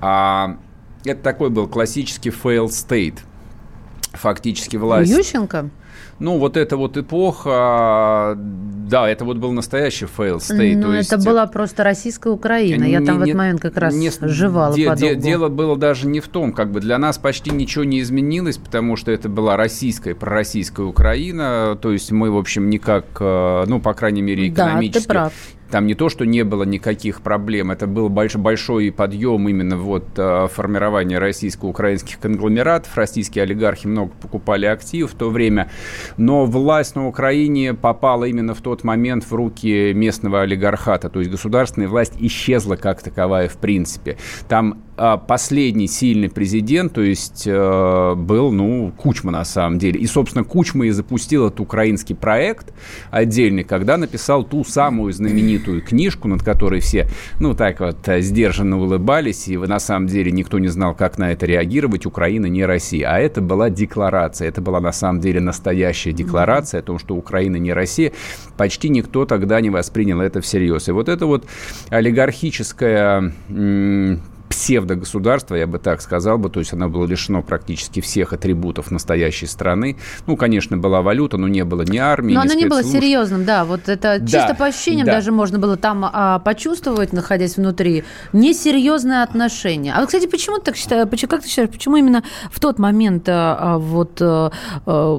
А, 0.00 0.56
это 1.04 1.22
такой 1.22 1.50
был 1.50 1.66
классический 1.68 2.30
fail 2.30 2.66
state. 2.66 3.18
Фактически 4.12 4.76
власть. 4.76 5.10
Ющенко? 5.10 5.70
Ну, 6.20 6.38
вот 6.38 6.56
эта 6.56 6.76
вот 6.76 6.96
эпоха, 6.96 8.36
да, 8.36 9.08
это 9.08 9.24
вот 9.24 9.38
был 9.38 9.52
настоящий 9.52 10.04
fail 10.04 10.36
state. 10.36 10.76
Ну, 10.76 10.92
это 10.92 11.16
есть... 11.16 11.26
была 11.26 11.46
просто 11.46 11.82
российская 11.82 12.32
Украина. 12.32 12.84
Я 12.84 13.00
не, 13.00 13.06
там 13.06 13.18
в 13.18 13.22
этот 13.22 13.34
момент 13.34 13.60
как 13.60 13.76
раз 13.76 13.94
не, 13.94 14.10
жевала 14.22 14.74
де, 14.74 14.94
де, 14.94 15.16
Дело 15.16 15.48
было 15.48 15.76
даже 15.76 16.06
не 16.06 16.20
в 16.20 16.28
том, 16.28 16.52
как 16.52 16.70
бы 16.70 16.80
для 16.80 16.98
нас 16.98 17.18
почти 17.18 17.50
ничего 17.50 17.84
не 17.84 18.00
изменилось, 18.00 18.58
потому 18.58 18.96
что 18.96 19.10
это 19.10 19.28
была 19.28 19.56
российская, 19.56 20.14
пророссийская 20.14 20.86
Украина, 20.86 21.76
то 21.80 21.92
есть 21.92 22.12
мы, 22.12 22.30
в 22.30 22.36
общем, 22.36 22.70
никак, 22.70 23.06
э, 23.18 23.64
ну, 23.66 23.80
по 23.80 23.92
крайней 23.94 24.22
мере, 24.22 24.48
экономически... 24.48 24.94
Да, 24.94 25.00
ты 25.00 25.08
прав 25.08 25.32
там 25.74 25.88
не 25.88 25.96
то, 25.96 26.08
что 26.08 26.24
не 26.24 26.44
было 26.44 26.62
никаких 26.62 27.20
проблем, 27.20 27.72
это 27.72 27.88
был 27.88 28.08
больш, 28.08 28.36
большой 28.36 28.92
подъем 28.92 29.48
именно 29.48 29.76
вот 29.76 30.04
э, 30.16 30.46
формирования 30.46 31.18
российско-украинских 31.18 32.20
конгломератов. 32.20 32.96
Российские 32.96 33.42
олигархи 33.42 33.88
много 33.88 34.12
покупали 34.22 34.66
активов 34.66 35.14
в 35.14 35.16
то 35.16 35.30
время, 35.30 35.68
но 36.16 36.46
власть 36.46 36.94
на 36.94 37.08
Украине 37.08 37.74
попала 37.74 38.22
именно 38.22 38.54
в 38.54 38.60
тот 38.60 38.84
момент 38.84 39.24
в 39.24 39.34
руки 39.34 39.92
местного 39.94 40.42
олигархата, 40.42 41.08
то 41.08 41.18
есть 41.18 41.32
государственная 41.32 41.88
власть 41.88 42.12
исчезла 42.20 42.76
как 42.76 43.02
таковая 43.02 43.48
в 43.48 43.56
принципе. 43.56 44.16
Там 44.46 44.80
последний 44.96 45.88
сильный 45.88 46.28
президент, 46.30 46.92
то 46.92 47.00
есть 47.00 47.44
э, 47.46 48.14
был, 48.14 48.52
ну, 48.52 48.92
Кучма 48.96 49.32
на 49.32 49.44
самом 49.44 49.78
деле. 49.78 50.00
И, 50.00 50.06
собственно, 50.06 50.44
Кучма 50.44 50.86
и 50.86 50.90
запустил 50.90 51.46
этот 51.48 51.60
украинский 51.60 52.14
проект 52.14 52.72
отдельный, 53.10 53.64
когда 53.64 53.96
написал 53.96 54.44
ту 54.44 54.64
самую 54.64 55.12
знаменитую 55.12 55.82
книжку, 55.82 56.28
над 56.28 56.42
которой 56.42 56.80
все, 56.80 57.08
ну, 57.40 57.54
так 57.54 57.80
вот, 57.80 57.98
сдержанно 58.06 58.80
улыбались, 58.80 59.48
и 59.48 59.56
на 59.56 59.80
самом 59.80 60.06
деле 60.06 60.30
никто 60.30 60.58
не 60.58 60.68
знал, 60.68 60.94
как 60.94 61.18
на 61.18 61.32
это 61.32 61.46
реагировать. 61.46 62.06
Украина 62.06 62.46
не 62.46 62.64
Россия. 62.64 63.08
А 63.10 63.18
это 63.18 63.40
была 63.40 63.70
декларация. 63.70 64.48
Это 64.48 64.60
была 64.60 64.80
на 64.80 64.92
самом 64.92 65.20
деле 65.20 65.40
настоящая 65.40 66.12
декларация 66.12 66.80
о 66.80 66.82
том, 66.82 66.98
что 66.98 67.14
Украина 67.14 67.56
не 67.56 67.72
Россия. 67.72 68.12
Почти 68.56 68.88
никто 68.88 69.24
тогда 69.26 69.60
не 69.60 69.70
воспринял 69.70 70.20
это 70.20 70.40
всерьез. 70.40 70.88
И 70.88 70.92
вот 70.92 71.08
это 71.08 71.26
вот 71.26 71.46
олигархическая 71.90 73.32
псевдогосударство, 74.54 75.56
я 75.56 75.66
бы 75.66 75.80
так 75.80 76.00
сказал 76.00 76.38
бы, 76.38 76.48
то 76.48 76.60
есть 76.60 76.72
оно 76.72 76.88
было 76.88 77.06
лишено 77.06 77.42
практически 77.42 77.98
всех 77.98 78.32
атрибутов 78.32 78.92
настоящей 78.92 79.46
страны. 79.46 79.96
Ну, 80.28 80.36
конечно, 80.36 80.78
была 80.78 81.02
валюта, 81.02 81.38
но 81.38 81.48
не 81.48 81.64
было 81.64 81.82
ни 81.82 81.98
армии, 81.98 82.34
Но 82.34 82.44
ни 82.44 82.46
оно 82.46 82.54
не 82.54 82.66
было 82.66 82.84
серьезным, 82.84 83.44
да, 83.44 83.64
вот 83.64 83.88
это 83.88 84.20
да, 84.20 84.26
чисто 84.26 84.54
по 84.54 84.66
ощущениям 84.66 85.06
да. 85.06 85.14
даже 85.14 85.32
можно 85.32 85.58
было 85.58 85.76
там 85.76 86.08
а, 86.10 86.38
почувствовать, 86.38 87.12
находясь 87.12 87.56
внутри, 87.56 88.04
несерьезное 88.32 89.24
отношение. 89.24 89.92
А, 89.92 90.06
кстати, 90.06 90.26
почему 90.26 90.60
так 90.60 90.76
считаешь, 90.76 91.08
почему, 91.08 91.30
как 91.30 91.42
ты 91.42 91.48
считаешь, 91.48 91.70
почему 91.70 91.96
именно 91.96 92.22
в 92.52 92.60
тот 92.60 92.78
момент 92.78 93.28
а, 93.28 93.58
а 93.60 93.78
вот 93.78 94.22
а, 94.22 94.52
а, 94.86 95.16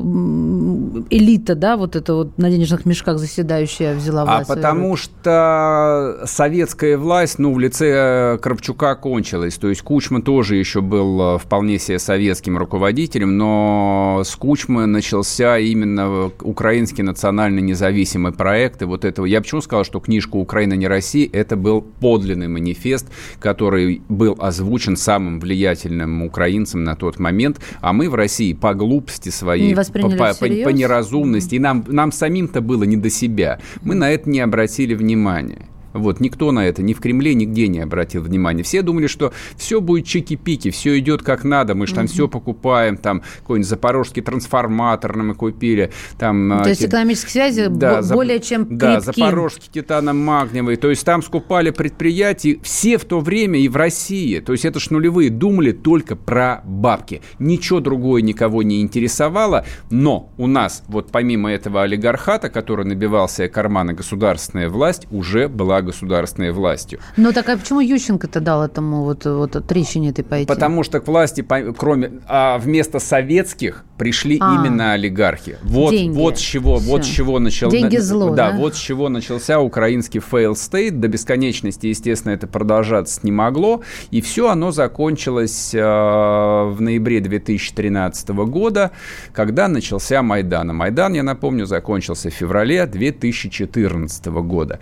элита, 1.10 1.56
да, 1.56 1.76
вот 1.76 1.98
это 1.98 2.14
вот 2.14 2.38
на 2.38 2.50
денежных 2.50 2.86
мешках 2.86 3.18
заседающая 3.18 3.96
взяла 3.96 4.22
а 4.22 4.26
власть? 4.26 4.50
А 4.50 4.56
потому 4.56 4.96
что 4.96 6.22
советская 6.24 6.98
власть, 6.98 7.38
ну, 7.38 7.54
в 7.54 7.60
лице 7.60 8.40
Кравчука 8.42 8.96
кончилась 8.96 9.25
закончилось. 9.26 9.58
То 9.58 9.70
есть 9.70 9.82
Кучма 9.82 10.22
тоже 10.22 10.56
еще 10.56 10.82
был 10.82 11.36
э, 11.36 11.38
вполне 11.40 11.80
себе 11.80 12.00
советским 12.00 12.58
руководителем, 12.58 13.38
но 13.38 14.22
с 14.26 14.36
Кучмы 14.36 14.86
начался 14.86 15.58
именно 15.58 16.32
украинский 16.42 17.04
национальный 17.04 17.62
независимый 17.62 18.32
проект. 18.32 18.82
И 18.82 18.86
вот 18.86 19.06
этого 19.06 19.26
я 19.26 19.42
почему 19.42 19.62
сказал, 19.62 19.84
что 19.84 20.00
книжка 20.00 20.36
«Украина 20.36 20.74
не 20.74 20.88
Россия» 20.88 21.30
это 21.32 21.56
был 21.56 21.82
подлинный 21.82 22.48
манифест, 22.48 23.08
который 23.40 24.02
был 24.10 24.38
озвучен 24.40 24.96
самым 24.96 25.40
влиятельным 25.40 26.24
украинцем 26.24 26.84
на 26.84 26.96
тот 26.96 27.20
момент, 27.20 27.60
а 27.82 27.94
мы 27.94 28.10
в 28.10 28.16
России 28.16 28.54
по 28.54 28.74
глупости 28.74 29.30
своей, 29.30 29.76
по, 29.76 29.84
по, 29.84 30.10
по, 30.10 30.34
по 30.36 30.70
неразумности, 30.70 31.56
и 31.56 31.60
нам, 31.60 31.84
нам 31.88 32.12
самим-то 32.12 32.62
было 32.62 32.84
не 32.84 32.98
до 32.98 33.10
себя. 33.10 33.60
Мы 33.82 33.96
на 33.96 34.12
это 34.12 34.30
не 34.30 34.40
обратили 34.40 34.94
внимания. 34.94 35.68
Вот, 35.96 36.20
никто 36.20 36.52
на 36.52 36.68
это 36.68 36.84
ни 36.84 36.94
в 36.94 37.00
Кремле, 37.00 37.34
нигде 37.34 37.68
не 37.68 37.80
обратил 37.80 38.22
внимания. 38.22 38.64
Все 38.64 38.82
думали, 38.82 39.08
что 39.08 39.34
все 39.58 39.82
будет 39.82 40.06
чики-пики, 40.06 40.70
все 40.70 41.00
идет 41.00 41.24
как 41.24 41.44
надо, 41.44 41.74
мы 41.74 41.88
же 41.88 41.96
там 41.96 42.06
mm-hmm. 42.06 42.08
все 42.10 42.28
покупаем, 42.28 42.98
там 42.98 43.24
какой-нибудь 43.40 43.70
запорожский 43.70 44.22
трансформатор 44.22 45.16
мы 45.16 45.34
купили. 45.36 45.92
Там, 46.18 46.62
то 46.64 46.70
есть 46.70 46.84
экономические 46.84 47.32
связи 47.32 47.68
да, 47.70 48.02
более 48.02 48.40
чем 48.40 48.78
Да, 48.78 49.00
запорожский 49.00 49.70
титано-магниевый. 49.72 50.76
То 50.76 50.90
есть 50.90 51.06
там 51.06 51.22
скупали 51.22 51.72
предприятия 51.72 52.60
все 52.62 52.98
в 52.98 53.06
то 53.06 53.20
время 53.20 53.60
и 53.60 53.68
в 53.68 53.76
России. 53.76 54.40
То 54.40 54.52
есть 54.52 54.66
это 54.66 54.80
ж 54.80 54.90
нулевые 54.90 55.30
думали 55.30 55.72
только 55.72 56.16
про 56.16 56.62
бабки. 56.66 57.22
Ничего 57.40 57.80
другое 57.80 58.22
никого 58.22 58.64
не 58.64 58.82
интересовало. 58.82 59.66
Но 59.90 60.32
у 60.38 60.48
нас 60.48 60.84
вот 60.88 61.12
помимо 61.12 61.52
этого 61.52 61.84
олигархата, 61.84 62.50
который 62.50 62.86
набивался 62.86 63.48
карманы 63.48 63.94
государственная 63.94 64.70
власть, 64.70 65.08
уже 65.12 65.48
была 65.48 65.82
государственной 65.86 66.52
властью. 66.52 67.00
Но 67.18 67.32
так 67.32 67.48
а 67.50 67.58
почему 67.58 67.80
Ющенко-то 67.80 68.40
дал 68.40 68.64
этому 68.64 69.04
вот, 69.04 69.26
вот 69.26 69.66
трещине 69.68 70.10
этой 70.10 70.24
пойти? 70.24 70.48
Потому 70.48 70.84
что 70.84 71.00
к 71.00 71.08
власти, 71.08 71.46
кроме, 71.78 72.22
а 72.28 72.58
вместо 72.58 73.00
советских, 73.00 73.86
пришли 73.98 74.38
а, 74.42 74.56
именно 74.56 74.94
олигархи. 74.94 75.58
Вот, 75.64 75.92
деньги. 75.92 76.18
вот 76.18 76.38
с 76.38 76.42
чего, 76.42 76.78
Все. 76.78 76.90
вот 76.90 77.06
с 77.06 77.08
чего 77.08 77.40
начался. 77.40 77.76
Деньги 77.76 77.98
зло, 77.98 78.30
да, 78.30 78.52
да, 78.52 78.58
вот 78.58 78.76
с 78.76 78.78
чего 78.78 79.10
начался 79.10 79.60
украинский 79.60 80.20
fail 80.20 80.54
state. 80.54 80.92
До 80.92 81.08
бесконечности, 81.08 81.88
естественно, 81.88 82.34
это 82.34 82.48
продолжаться 82.48 83.22
не 83.24 83.32
могло. 83.32 83.82
И 84.12 84.22
все 84.22 84.50
оно 84.50 84.72
закончилось 84.72 85.74
э, 85.74 85.80
в 85.80 86.78
ноябре 86.80 87.22
2013 87.22 88.30
года, 88.30 88.92
когда 89.34 89.68
начался 89.68 90.22
Майдан. 90.22 90.70
А 90.72 90.74
Майдан, 90.74 91.14
я 91.14 91.24
напомню, 91.24 91.66
закончился 91.66 92.30
в 92.30 92.34
феврале 92.34 92.86
2014 92.86 94.26
года. 94.26 94.80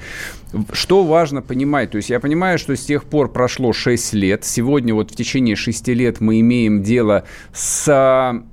Что 0.71 0.92
важно 1.01 1.41
понимать? 1.41 1.89
То 1.89 1.97
есть 1.97 2.11
я 2.11 2.19
понимаю, 2.19 2.59
что 2.59 2.75
с 2.75 2.85
тех 2.85 3.05
пор 3.05 3.31
прошло 3.31 3.73
6 3.73 4.13
лет. 4.13 4.45
Сегодня 4.45 4.93
вот 4.93 5.09
в 5.09 5.15
течение 5.15 5.55
6 5.55 5.87
лет 5.87 6.21
мы 6.21 6.39
имеем 6.41 6.83
дело 6.83 7.23
с 7.51 8.43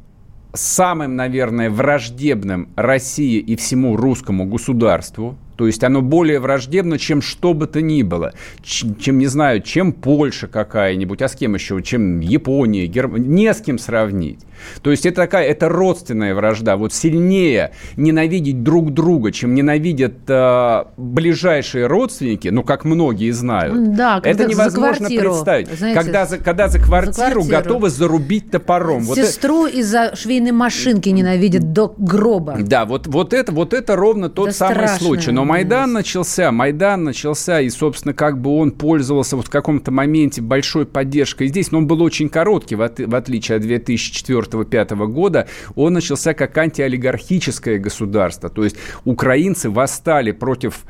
самым, 0.52 1.16
наверное, 1.16 1.68
враждебным 1.68 2.70
России 2.76 3.38
и 3.38 3.56
всему 3.56 3.97
русскому 3.97 4.47
государству, 4.47 5.37
то 5.61 5.67
есть 5.67 5.85
оно 5.85 6.00
более 6.00 6.40
враждебно, 6.40 6.99
чем 6.99 7.21
что 7.21 7.52
бы 7.52 7.67
то 7.67 7.83
ни 7.83 8.02
было. 8.02 8.33
Чем, 8.62 9.19
не 9.19 9.26
знаю, 9.26 9.61
чем 9.61 9.93
Польша 9.93 10.47
какая-нибудь, 10.47 11.21
а 11.21 11.29
с 11.29 11.35
кем 11.35 11.52
еще, 11.52 11.83
чем 11.83 12.21
Япония, 12.21 12.87
Германия. 12.87 13.29
Не 13.29 13.52
с 13.52 13.61
кем 13.61 13.79
сравнить. 13.79 14.38
То 14.83 14.90
есть 14.90 15.05
это 15.05 15.17
такая, 15.17 15.47
это 15.47 15.69
родственная 15.69 16.35
вражда. 16.35 16.79
Вот 16.79 16.95
сильнее 16.95 17.73
ненавидеть 17.97 18.62
друг 18.62 18.95
друга, 18.95 19.33
чем 19.33 19.55
ненавидят 19.55 20.14
э, 20.29 20.85
ближайшие 20.97 21.87
родственники, 21.87 22.49
ну, 22.49 22.62
как 22.62 22.87
многие 22.87 23.31
знают. 23.33 23.95
Да, 23.95 24.19
это 24.25 24.47
невозможно 24.47 25.09
представить. 25.09 25.69
Знаете, 25.69 26.00
когда, 26.00 26.25
за, 26.25 26.38
когда 26.38 26.69
за 26.69 26.79
квартиру, 26.79 27.12
за 27.12 27.21
квартиру 27.21 27.45
готовы 27.45 27.90
зарубить 27.90 28.50
топором. 28.50 29.05
Сестру 29.05 29.62
вот 29.64 29.75
из-за 29.75 30.17
швейной 30.17 30.52
машинки 30.52 31.11
ненавидят 31.11 31.75
до 31.75 31.95
гроба. 31.99 32.57
Да, 32.61 32.87
вот, 32.87 33.07
вот, 33.07 33.35
это, 33.35 33.52
вот 33.52 33.75
это 33.75 33.95
ровно 33.95 34.31
тот 34.31 34.47
да 34.47 34.52
самый 34.52 34.88
случай. 34.88 35.33
Но 35.33 35.45
Майдан 35.50 35.92
начался, 35.92 36.52
Майдан 36.52 37.02
начался, 37.02 37.61
и, 37.61 37.69
собственно, 37.71 38.14
как 38.14 38.40
бы 38.40 38.57
он 38.57 38.71
пользовался 38.71 39.35
вот 39.37 39.49
в 39.49 39.50
каком-то 39.50 39.90
моменте 39.90 40.40
большой 40.40 40.87
поддержкой 40.87 41.49
здесь, 41.49 41.73
но 41.73 41.78
он 41.78 41.88
был 41.88 42.02
очень 42.02 42.28
короткий, 42.28 42.76
в, 42.76 42.83
от, 42.83 43.00
в 43.00 43.14
отличие 43.16 43.57
от 43.57 43.64
2004-2005 43.64 45.07
года, 45.09 45.49
он 45.75 45.95
начался 45.95 46.35
как 46.35 46.57
антиолигархическое 46.57 47.78
государство, 47.78 48.49
то 48.49 48.62
есть 48.62 48.76
украинцы 49.04 49.69
восстали 49.69 50.30
против 50.30 50.85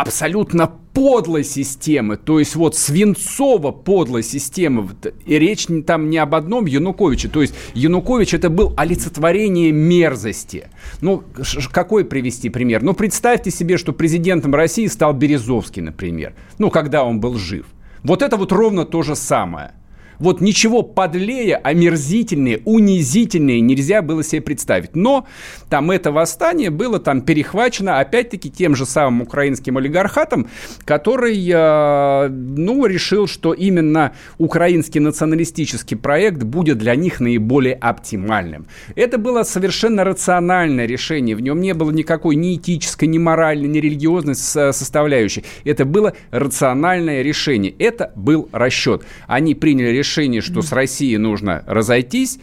абсолютно 0.00 0.70
подлой 0.94 1.44
системы, 1.44 2.16
то 2.16 2.38
есть 2.38 2.54
вот 2.54 2.76
свинцово 2.76 3.72
подлой 3.72 4.22
системы. 4.22 4.88
И 5.26 5.38
речь 5.38 5.66
там 5.86 6.08
не 6.08 6.18
об 6.18 6.34
одном 6.34 6.66
Януковиче, 6.66 7.28
то 7.28 7.42
есть 7.42 7.54
Янукович 7.74 8.34
это 8.34 8.48
был 8.48 8.74
олицетворение 8.76 9.72
мерзости. 9.72 10.68
Ну, 11.00 11.24
какой 11.72 12.04
привести 12.04 12.48
пример? 12.48 12.82
Ну, 12.82 12.94
представьте 12.94 13.50
себе, 13.50 13.76
что 13.76 13.92
президентом 13.92 14.54
России 14.54 14.86
стал 14.86 15.12
Березовский, 15.14 15.82
например, 15.82 16.34
ну, 16.58 16.70
когда 16.70 17.04
он 17.04 17.20
был 17.20 17.36
жив. 17.36 17.66
Вот 18.04 18.22
это 18.22 18.36
вот 18.36 18.52
ровно 18.52 18.84
то 18.84 19.02
же 19.02 19.16
самое. 19.16 19.72
Вот 20.18 20.40
ничего 20.40 20.82
подлее, 20.82 21.56
омерзительнее, 21.56 22.60
унизительнее 22.64 23.60
нельзя 23.60 24.02
было 24.02 24.24
себе 24.24 24.42
представить. 24.42 24.96
Но 24.96 25.26
там 25.68 25.90
это 25.90 26.10
восстание 26.10 26.70
было 26.70 26.98
там 26.98 27.20
перехвачено 27.20 28.00
опять-таки 28.00 28.50
тем 28.50 28.74
же 28.74 28.84
самым 28.84 29.22
украинским 29.22 29.76
олигархатом, 29.76 30.48
который, 30.84 31.48
э, 31.48 32.28
ну, 32.28 32.86
решил, 32.86 33.26
что 33.26 33.52
именно 33.52 34.12
украинский 34.38 35.00
националистический 35.00 35.96
проект 35.96 36.42
будет 36.42 36.78
для 36.78 36.96
них 36.96 37.20
наиболее 37.20 37.74
оптимальным. 37.74 38.66
Это 38.96 39.18
было 39.18 39.44
совершенно 39.44 40.02
рациональное 40.04 40.86
решение. 40.86 41.36
В 41.36 41.40
нем 41.40 41.60
не 41.60 41.74
было 41.74 41.92
никакой 41.92 42.34
ни 42.34 42.56
этической, 42.56 43.06
ни 43.06 43.18
моральной, 43.18 43.68
ни 43.68 43.78
религиозной 43.78 44.34
составляющей. 44.34 45.44
Это 45.64 45.84
было 45.84 46.14
рациональное 46.30 47.22
решение. 47.22 47.72
Это 47.78 48.12
был 48.16 48.48
расчет. 48.52 49.04
Они 49.26 49.54
приняли 49.54 49.88
решение 49.88 50.07
решение, 50.08 50.40
что 50.40 50.62
с 50.62 50.72
Россией 50.72 51.18
нужно 51.18 51.62
разойтись, 51.66 52.38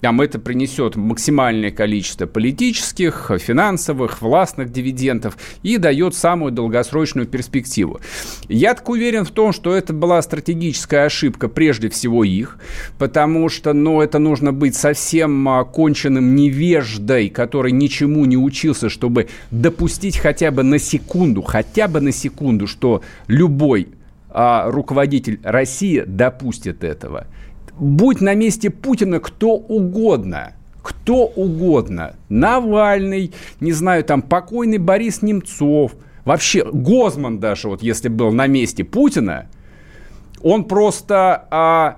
там 0.00 0.20
это 0.20 0.38
принесет 0.38 0.94
максимальное 0.94 1.72
количество 1.72 2.26
политических, 2.26 3.32
финансовых, 3.38 4.22
властных 4.22 4.70
дивидендов 4.70 5.36
и 5.64 5.76
дает 5.76 6.14
самую 6.14 6.52
долгосрочную 6.52 7.26
перспективу. 7.26 8.00
Я 8.48 8.74
так 8.74 8.88
уверен 8.88 9.24
в 9.24 9.32
том, 9.32 9.52
что 9.52 9.74
это 9.74 9.92
была 9.92 10.22
стратегическая 10.22 11.06
ошибка 11.06 11.48
прежде 11.48 11.88
всего 11.88 12.22
их, 12.22 12.58
потому 12.96 13.48
что 13.48 13.72
ну, 13.72 14.00
это 14.00 14.20
нужно 14.20 14.52
быть 14.52 14.76
совсем 14.76 15.48
а, 15.48 15.64
конченным 15.64 16.36
невеждой, 16.36 17.28
который 17.28 17.72
ничему 17.72 18.24
не 18.24 18.36
учился, 18.36 18.88
чтобы 18.88 19.28
допустить 19.50 20.16
хотя 20.18 20.52
бы 20.52 20.62
на 20.62 20.78
секунду, 20.78 21.42
хотя 21.42 21.88
бы 21.88 22.00
на 22.00 22.12
секунду, 22.12 22.68
что 22.68 23.02
любой 23.26 23.88
а 24.40 24.70
руководитель 24.70 25.40
России 25.42 26.04
допустит 26.06 26.84
этого. 26.84 27.26
Будь 27.76 28.20
на 28.20 28.36
месте 28.36 28.70
Путина 28.70 29.18
кто 29.18 29.54
угодно, 29.54 30.52
кто 30.80 31.24
угодно, 31.24 32.14
Навальный, 32.28 33.32
не 33.58 33.72
знаю, 33.72 34.04
там 34.04 34.22
покойный 34.22 34.78
Борис 34.78 35.22
Немцов, 35.22 35.96
вообще 36.24 36.64
Гозман 36.72 37.40
даже, 37.40 37.68
вот 37.68 37.82
если 37.82 38.06
был 38.06 38.30
на 38.30 38.46
месте 38.46 38.84
Путина, 38.84 39.48
он 40.40 40.66
просто... 40.66 41.48
А, 41.50 41.96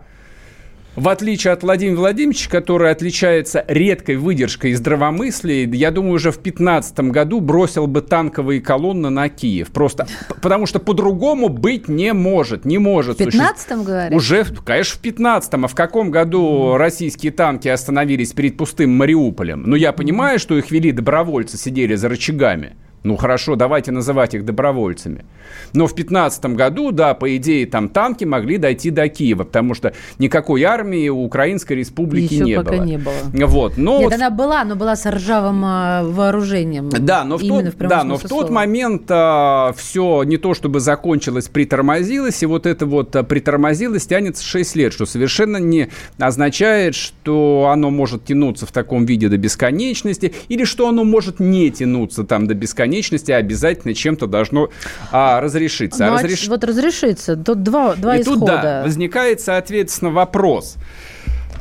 в 1.00 1.08
отличие 1.08 1.54
от 1.54 1.62
Владимира 1.62 1.96
Владимировича, 1.96 2.50
который 2.50 2.90
отличается 2.90 3.64
редкой 3.66 4.16
выдержкой 4.16 4.72
и 4.72 4.74
здравомыслием, 4.74 5.72
я 5.72 5.90
думаю, 5.90 6.14
уже 6.14 6.30
в 6.30 6.34
2015 6.34 7.00
году 7.10 7.40
бросил 7.40 7.86
бы 7.86 8.02
танковые 8.02 8.60
колонны 8.60 9.08
на 9.08 9.28
Киев. 9.30 9.68
Просто 9.68 10.06
потому 10.42 10.66
что 10.66 10.78
по-другому 10.78 11.48
быть 11.48 11.88
не 11.88 12.12
может. 12.12 12.66
Не 12.66 12.76
может. 12.76 13.18
В 13.18 13.24
15 13.24 13.78
говоришь? 13.82 14.16
Уже, 14.16 14.44
конечно, 14.64 14.98
в 14.98 15.00
15 15.00 15.54
А 15.54 15.66
в 15.68 15.74
каком 15.74 16.10
году 16.10 16.76
российские 16.76 17.32
танки 17.32 17.68
остановились 17.68 18.32
перед 18.32 18.58
пустым 18.58 18.90
Мариуполем? 18.90 19.62
Ну, 19.62 19.76
я 19.76 19.92
понимаю, 19.92 20.38
что 20.38 20.58
их 20.58 20.70
вели 20.70 20.92
добровольцы, 20.92 21.56
сидели 21.56 21.94
за 21.94 22.10
рычагами. 22.10 22.76
Ну 23.02 23.16
хорошо, 23.16 23.56
давайте 23.56 23.92
называть 23.92 24.34
их 24.34 24.44
добровольцами. 24.44 25.24
Но 25.72 25.86
в 25.86 25.94
15 25.94 26.44
году, 26.56 26.92
да, 26.92 27.14
по 27.14 27.34
идее, 27.36 27.66
там 27.66 27.88
танки 27.88 28.24
могли 28.24 28.58
дойти 28.58 28.90
до 28.90 29.08
Киева, 29.08 29.44
потому 29.44 29.74
что 29.74 29.94
никакой 30.18 30.62
армии 30.64 31.08
у 31.08 31.24
Украинской 31.24 31.74
республики 31.74 32.34
Еще 32.34 32.44
не 32.44 32.56
пока 32.56 32.76
было. 32.76 32.84
не 32.84 32.98
было. 32.98 33.46
Вот, 33.46 33.78
но 33.78 34.00
Нет, 34.00 34.04
вот 34.04 34.12
она 34.12 34.30
была, 34.30 34.64
но 34.64 34.76
была 34.76 34.96
с 34.96 35.10
ржавым 35.10 35.62
а, 35.64 36.02
вооружением. 36.04 36.90
да, 36.90 37.24
но 37.24 37.38
в 37.38 37.40
тот, 37.40 37.64
в 37.74 37.78
да, 37.78 38.04
но 38.04 38.18
в 38.18 38.22
тот 38.22 38.30
слова. 38.30 38.52
момент 38.52 39.04
а, 39.08 39.72
все 39.76 40.22
не 40.24 40.36
то 40.36 40.52
чтобы 40.52 40.80
закончилось, 40.80 41.48
притормозилось, 41.48 42.42
и 42.42 42.46
вот 42.46 42.66
это 42.66 42.84
вот 42.84 43.16
а, 43.16 43.22
притормозилось 43.22 44.06
тянется 44.06 44.44
6 44.44 44.76
лет, 44.76 44.92
что 44.92 45.06
совершенно 45.06 45.56
не 45.56 45.88
означает, 46.18 46.94
что 46.94 47.70
оно 47.72 47.90
может 47.90 48.26
тянуться 48.26 48.66
в 48.66 48.72
таком 48.72 49.06
виде 49.06 49.28
до 49.28 49.38
бесконечности, 49.38 50.34
или 50.48 50.64
что 50.64 50.88
оно 50.88 51.04
может 51.04 51.40
не 51.40 51.70
тянуться 51.70 52.24
там 52.24 52.46
до 52.46 52.54
бесконечности, 52.54 52.89
а 53.30 53.36
обязательно 53.36 53.94
чем-то 53.94 54.26
должно 54.26 54.70
а, 55.12 55.40
разрешиться. 55.40 56.06
Ну, 56.06 56.14
а 56.14 56.22
разреш- 56.22 56.48
Вот 56.48 56.64
разрешится. 56.64 57.36
Тут 57.36 57.62
два, 57.62 57.94
два 57.94 58.16
и 58.16 58.22
исхода. 58.22 58.38
тут, 58.40 58.46
да, 58.46 58.82
возникает, 58.82 59.40
соответственно, 59.40 60.10
вопрос. 60.10 60.76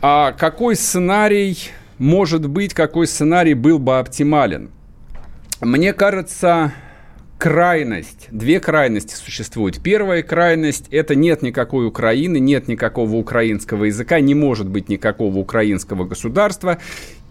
А 0.02 0.32
какой 0.32 0.76
сценарий 0.76 1.58
может 2.00 2.48
быть, 2.48 2.74
какой 2.74 3.08
сценарий 3.08 3.54
был 3.54 3.78
бы 3.78 4.00
оптимален? 4.00 4.72
Мне 5.60 5.92
кажется, 5.92 6.72
крайность, 7.38 8.30
две 8.32 8.62
крайности 8.62 9.16
существуют. 9.16 9.84
Первая 9.84 10.24
крайность– 10.24 10.86
это 10.92 11.16
нет 11.16 11.42
никакой 11.42 11.86
Украины, 11.88 12.40
нет 12.40 12.70
никакого 12.70 13.18
украинского 13.18 13.84
языка, 13.84 14.22
не 14.22 14.34
может 14.34 14.70
быть 14.70 14.88
никакого 14.88 15.38
украинского 15.38 16.06
государства, 16.06 16.80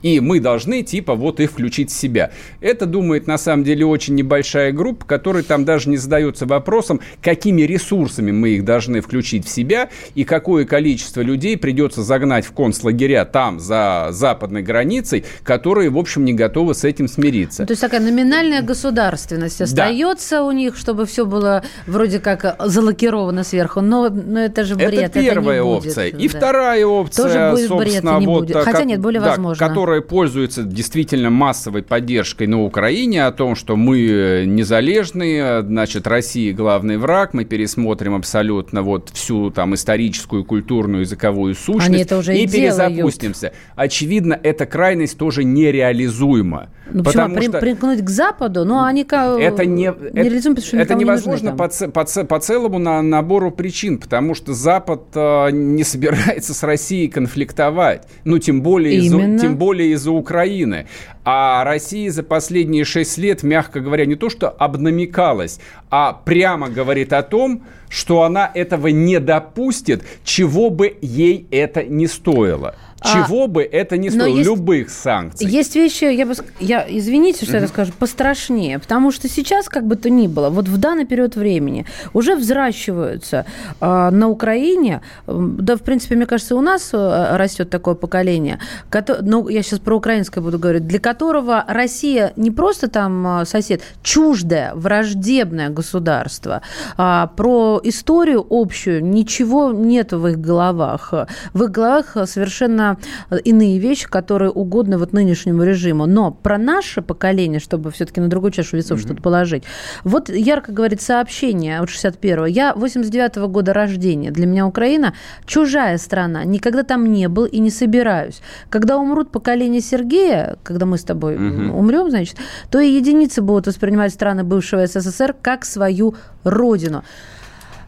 и 0.03 0.21
мы 0.21 0.41
должны, 0.41 0.83
типа, 0.83 1.15
вот 1.15 1.41
их 1.41 1.51
включить 1.51 1.91
в 1.91 1.95
себя. 1.95 2.31
Это 2.61 2.87
думает, 2.87 3.27
на 3.27 3.39
самом 3.39 3.65
деле, 3.65 3.85
очень 3.87 4.15
небольшая 4.15 4.73
группа, 4.73 5.05
которая 5.05 5.43
там 5.43 5.65
даже 5.65 5.89
не 5.89 5.97
задается 5.97 6.47
вопросом, 6.47 7.01
какими 7.23 7.63
ресурсами 7.63 8.31
мы 8.31 8.51
их 8.51 8.65
должны 8.65 9.01
включить 9.01 9.45
в 9.47 9.49
себя, 9.49 9.89
и 10.15 10.25
какое 10.25 10.65
количество 10.65 11.21
людей 11.21 11.57
придется 11.57 12.03
загнать 12.03 12.45
в 12.47 12.53
концлагеря 12.53 13.25
там, 13.25 13.59
за 13.61 14.09
западной 14.11 14.63
границей, 14.63 15.25
которые, 15.43 15.91
в 15.91 15.99
общем, 15.99 16.25
не 16.25 16.33
готовы 16.33 16.75
с 16.75 16.85
этим 16.85 17.09
смириться. 17.09 17.63
Ну, 17.63 17.67
то 17.67 17.73
есть 17.73 17.81
такая 17.81 18.01
номинальная 18.01 18.63
государственность 18.63 19.61
остается 19.61 20.43
у 20.43 20.51
них, 20.53 20.77
чтобы 20.77 21.07
все 21.07 21.27
было 21.27 21.63
вроде 21.87 22.19
как 22.21 22.57
залакировано 22.65 23.45
сверху. 23.45 23.81
Но, 23.81 24.09
но 24.09 24.41
это 24.41 24.65
же 24.65 24.77
бред. 24.77 24.93
Это 24.95 25.21
первая 25.21 25.61
не 25.63 25.65
будет. 25.67 25.87
опция. 25.87 26.07
И 26.09 26.29
Да. 26.29 26.39
вторая 26.39 26.87
опция, 26.87 27.23
Тоже 27.25 27.51
будет 27.51 27.79
бред, 27.79 27.93
собственно, 27.95 28.19
не 28.19 28.27
вот, 28.27 28.41
будет. 28.41 28.57
а, 28.57 28.63
Хотя 28.63 28.85
нет, 28.85 29.01
более 29.01 29.21
да, 29.21 29.29
возможно. 29.31 29.67
Которая 29.89 30.03
пользуется 30.03 30.65
действительно 30.65 31.31
массовой 31.31 31.83
поддержкой 31.83 32.47
на 32.47 32.63
Украине 32.63 33.25
о 33.25 33.33
том, 33.33 33.55
что 33.55 33.75
мы 33.75 33.99
э, 34.07 34.45
незалежные, 34.45 35.63
значит, 35.63 36.07
Россия 36.07 36.53
главный 36.53 36.99
враг, 36.99 37.33
мы 37.33 37.47
пересмотрим 37.47 38.15
абсолютно 38.15 38.83
вот 38.83 39.09
всю 39.09 39.51
там 39.51 39.75
историческую, 39.75 40.45
культурную, 40.45 41.01
языковую 41.01 41.55
сущность 41.55 41.89
Они 41.89 42.03
это 42.03 42.19
уже 42.19 42.37
и 42.37 42.45
делают. 42.45 42.77
перезапустимся. 42.77 43.55
Очевидно, 43.77 44.39
эта 44.43 44.67
крайность 44.67 45.17
тоже 45.17 45.43
нереализуема. 45.45 46.69
Ну, 46.91 47.05
почему? 47.05 47.25
потому 47.25 47.35
При- 47.37 47.49
что 47.49 47.59
примкнуть 47.61 48.01
к 48.03 48.09
Западу? 48.11 48.65
Но 48.65 48.85
они 48.85 49.03
это 49.03 49.65
не, 49.65 49.75
не 49.75 49.85
это, 49.89 50.11
реализуем, 50.13 50.57
потому 50.57 50.67
что 50.67 50.77
это 50.77 50.95
не 50.95 51.05
нужны 51.05 51.31
невозможно 51.31 51.49
там. 51.57 51.93
по, 51.93 52.05
по, 52.05 52.25
по 52.25 52.41
целому 52.41 52.79
на, 52.79 53.03
набору 53.03 53.51
причин, 53.51 53.99
потому 53.99 54.35
что 54.35 54.55
Запад 54.55 55.03
э, 55.15 55.51
не 55.51 55.85
собирается 55.85 56.55
с 56.55 56.63
Россией 56.63 57.09
конфликтовать, 57.09 58.07
ну 58.25 58.39
тем 58.39 58.63
более 58.63 58.99
Именно. 58.99 59.39
тем 59.39 59.57
более 59.57 59.78
из-за 59.85 60.11
Украины. 60.11 60.87
А 61.25 61.65
Россия 61.65 62.11
за 62.11 62.23
последние 62.23 62.85
шесть 62.85 63.19
лет, 63.19 63.43
мягко 63.43 63.81
говоря, 63.81 64.07
не 64.07 64.15
то 64.15 64.31
что 64.31 64.49
обнамекалась, 64.49 65.61
а 65.91 66.13
прямо 66.13 66.69
говорит 66.69 67.13
о 67.13 67.23
том, 67.23 67.65
что 67.89 68.23
она 68.23 68.51
этого 68.55 68.89
не 68.89 69.19
допустит, 69.21 70.05
чего 70.25 70.71
бы 70.71 70.97
ей 71.01 71.47
это 71.51 71.83
не 71.83 72.07
стоило. 72.07 72.75
А, 73.01 73.25
Чего 73.27 73.47
бы 73.47 73.63
это 73.63 73.97
но 73.97 74.11
стоило, 74.11 74.27
есть- 74.37 74.49
любых 74.51 74.91
санкций. 74.91 75.47
Есть 75.47 75.77
вещи, 75.77 76.05
я 76.05 76.27
бы, 76.27 76.35
я, 76.59 76.85
извините, 76.89 77.45
что 77.47 77.55
я 77.55 77.59
это 77.61 77.69
скажу, 77.69 77.93
пострашнее, 77.99 78.79
потому 78.81 79.13
что 79.13 79.29
сейчас, 79.29 79.69
как 79.69 79.87
бы 79.87 79.95
то 79.97 80.11
ни 80.11 80.27
было, 80.27 80.51
вот 80.51 80.67
в 80.69 80.77
данный 80.79 81.05
период 81.07 81.37
времени 81.37 81.87
уже 82.13 82.35
взращиваются 82.35 83.47
э, 83.81 84.11
на 84.11 84.29
Украине, 84.29 85.01
да, 85.27 85.77
в 85.77 85.83
принципе, 85.83 86.17
мне 86.17 86.27
кажется, 86.27 86.57
у 86.57 86.61
нас 86.61 86.91
э, 86.93 87.37
растет 87.37 87.71
такое 87.71 87.95
поколение, 87.95 88.59
кото- 88.91 89.21
ну, 89.23 89.49
я 89.49 89.63
сейчас 89.63 89.79
про 89.79 89.97
украинское 89.97 90.43
буду 90.43 90.59
говорить, 90.59 90.87
для 90.87 90.99
которого 90.99 91.65
Россия 91.69 92.33
не 92.37 92.51
просто 92.51 92.89
там 92.89 93.43
э, 93.43 93.45
сосед, 93.45 93.81
чуждое, 94.03 94.73
враждебное 94.75 95.69
государство, 95.71 96.63
а 96.97 97.29
про 97.29 97.81
историю 97.85 98.45
общую 98.51 99.05
ничего 99.05 99.71
нет 99.73 100.13
в 100.13 100.27
их 100.27 100.41
головах. 100.41 101.13
В 101.55 101.63
их 101.63 101.71
головах 101.71 102.17
совершенно 102.27 102.88
совершенно 102.89 102.99
иные 103.45 103.79
вещи, 103.79 104.09
которые 104.09 104.51
угодны 104.51 104.99
вот 104.99 105.13
нынешнему 105.13 105.63
режиму. 105.63 106.07
Но 106.07 106.31
про 106.31 106.59
наше 106.59 107.03
поколение, 107.03 107.61
чтобы 107.61 107.91
все-таки 107.91 108.21
на 108.21 108.29
другую 108.29 108.53
чашу 108.53 108.77
весов 108.77 108.99
mm-hmm. 108.99 109.03
что-то 109.03 109.23
положить, 109.23 109.65
вот 110.05 110.29
ярко 110.29 110.73
говорит 110.73 111.01
сообщение 111.01 111.81
от 111.81 111.89
61-го. 111.89 112.47
Я 112.47 112.73
89-го 112.73 113.49
года 113.49 113.73
рождения. 113.73 114.31
Для 114.31 114.47
меня 114.47 114.67
Украина 114.67 115.15
чужая 115.47 115.99
страна. 115.99 116.45
Никогда 116.45 116.83
там 116.83 117.13
не 117.13 117.29
был 117.29 117.45
и 117.45 117.59
не 117.59 117.71
собираюсь. 117.71 118.41
Когда 118.71 118.97
умрут 118.97 119.31
поколение 119.31 119.81
Сергея, 119.81 120.57
когда 120.63 120.87
мы 120.87 120.99
с 120.99 121.05
тобой 121.05 121.35
mm-hmm. 121.35 121.71
умрем, 121.71 122.11
значит, 122.11 122.37
то 122.71 122.81
и 122.81 122.89
единицы 122.89 123.43
будут 123.43 123.67
воспринимать 123.67 124.13
страны 124.13 124.45
бывшего 124.45 124.87
СССР 124.87 125.35
как 125.43 125.65
свою 125.65 126.15
родину 126.45 127.03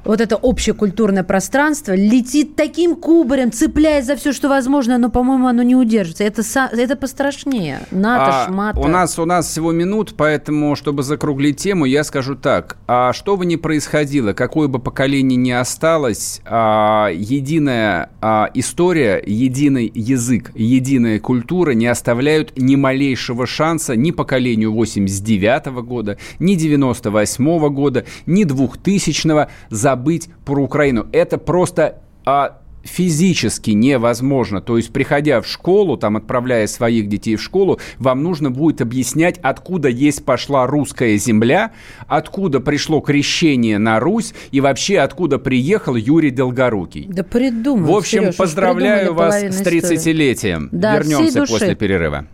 вот 0.04 0.20
это 0.20 0.36
общее 0.36 0.74
культурное 0.74 1.22
пространство 1.22 1.92
летит 1.94 2.56
таким 2.56 2.96
кубарем, 2.96 3.52
цепляясь 3.52 4.06
за 4.06 4.16
все, 4.16 4.32
что 4.32 4.48
возможно, 4.48 4.98
но, 4.98 5.10
по-моему, 5.10 5.46
оно 5.46 5.62
не 5.62 5.76
удержится. 5.76 6.24
Это, 6.24 6.42
это 6.72 6.96
пострашнее. 6.96 7.80
НАТО, 7.90 8.44
а, 8.44 8.46
шмата. 8.46 8.80
У 8.80 8.88
нас, 8.88 9.18
у 9.18 9.24
нас 9.24 9.48
всего 9.48 9.72
минут, 9.72 10.14
поэтому, 10.16 10.74
чтобы 10.76 11.02
закруглить 11.02 11.58
тему, 11.58 11.84
я 11.84 12.04
скажу 12.04 12.34
так. 12.34 12.76
А 12.86 13.12
что 13.12 13.36
бы 13.36 13.46
ни 13.46 13.56
происходило, 13.56 14.32
какое 14.32 14.68
бы 14.68 14.78
поколение 14.78 15.36
ни 15.36 15.50
осталось, 15.50 16.40
а, 16.44 17.08
единая 17.08 18.10
а, 18.20 18.50
история, 18.54 19.22
единый 19.24 19.90
язык, 19.94 20.52
единая 20.54 21.20
культура 21.20 21.72
не 21.72 21.86
оставляют 21.86 22.52
ни 22.56 22.76
малейшего 22.76 23.46
шанса 23.46 23.96
ни 23.96 24.10
поколению 24.10 24.72
89 24.72 25.66
-го 25.66 25.82
года, 25.82 26.18
ни 26.38 26.54
98 26.54 27.58
-го 27.58 27.70
года, 27.70 28.04
ни 28.26 28.44
2000 28.44 29.26
-го 29.26 29.48
забыть 29.90 30.29
про 30.44 30.62
Украину. 30.62 31.07
Это 31.12 31.37
просто 31.37 31.96
а, 32.24 32.59
физически 32.85 33.72
невозможно. 33.72 34.61
То 34.61 34.76
есть, 34.76 34.92
приходя 34.92 35.40
в 35.40 35.46
школу, 35.46 35.96
там, 35.96 36.16
отправляя 36.16 36.66
своих 36.68 37.09
детей 37.09 37.37
в 37.37 37.42
школу, 37.42 37.81
вам 37.98 38.22
нужно 38.22 38.50
будет 38.50 38.81
объяснять, 38.81 39.38
откуда 39.42 39.88
есть 39.88 40.24
пошла 40.24 40.66
русская 40.66 41.16
земля, 41.16 41.72
откуда 42.07 42.61
пришло 42.61 43.00
крещение 43.00 43.79
на 43.79 43.98
Русь 43.98 44.33
и 44.53 44.61
вообще 44.61 45.00
откуда 45.00 45.38
приехал 45.38 45.96
Юрий 45.96 46.31
Долгорукий. 46.31 47.07
Да 47.09 47.24
придумал, 47.24 47.92
В 47.92 47.96
общем, 47.96 48.22
Сереж, 48.22 48.37
поздравляю 48.37 49.14
вас 49.14 49.42
с 49.42 49.61
30-летием. 49.61 50.68
Да, 50.70 50.96
Вернемся 50.96 51.44
после 51.46 51.74
перерыва. 51.74 52.26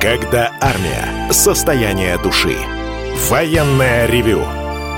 Когда 0.00 0.50
армия. 0.60 1.30
Состояние 1.30 2.18
души. 2.22 2.56
Военное 3.30 4.06
ревю 4.06 4.40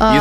А... 0.00 0.20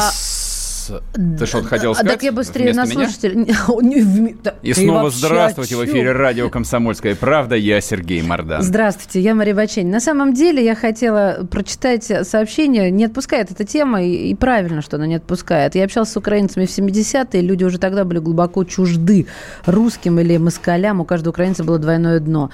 Ты 1.38 1.46
что-то 1.46 1.68
хотел 1.68 1.94
сказать? 1.94 2.14
Так 2.14 2.24
я 2.24 2.32
быстрее 2.32 2.74
на 2.74 2.86
слушателя. 2.86 3.46
И 4.64 4.74
снова 4.74 5.10
здравствуйте 5.10 5.76
в 5.76 5.86
эфире 5.86 6.12
радио 6.12 6.50
«Комсомольская 6.50 7.16
правда». 7.16 7.56
Я 7.56 7.80
Сергей 7.82 8.22
Мордан. 8.22 8.62
Здравствуйте, 8.62 9.22
я 9.22 9.36
Мария 9.36 9.56
Бачень. 9.56 9.88
На 9.88 10.00
самом 10.00 10.34
деле 10.34 10.64
я 10.64 10.76
хотела 10.76 11.46
прочитать 11.50 12.06
сообщение. 12.28 12.92
Не 12.92 13.06
отпускает 13.06 13.52
эта 13.52 13.66
тема, 13.66 14.04
и 14.04 14.34
правильно, 14.36 14.82
что 14.82 14.98
она 14.98 15.08
не 15.08 15.16
отпускает. 15.16 15.76
Я 15.76 15.86
общалась 15.86 16.12
с 16.12 16.18
украинцами 16.18 16.66
в 16.66 16.70
70-е, 16.70 17.42
люди 17.42 17.64
уже 17.64 17.78
тогда 17.78 18.04
были 18.04 18.20
глубоко 18.20 18.64
чужды 18.64 19.28
русским 19.66 20.20
или 20.20 20.38
москалям. 20.38 21.02
У 21.02 21.06
каждого 21.06 21.32
украинца 21.32 21.64
было 21.64 21.78
двойное 21.78 22.20
дно. 22.20 22.50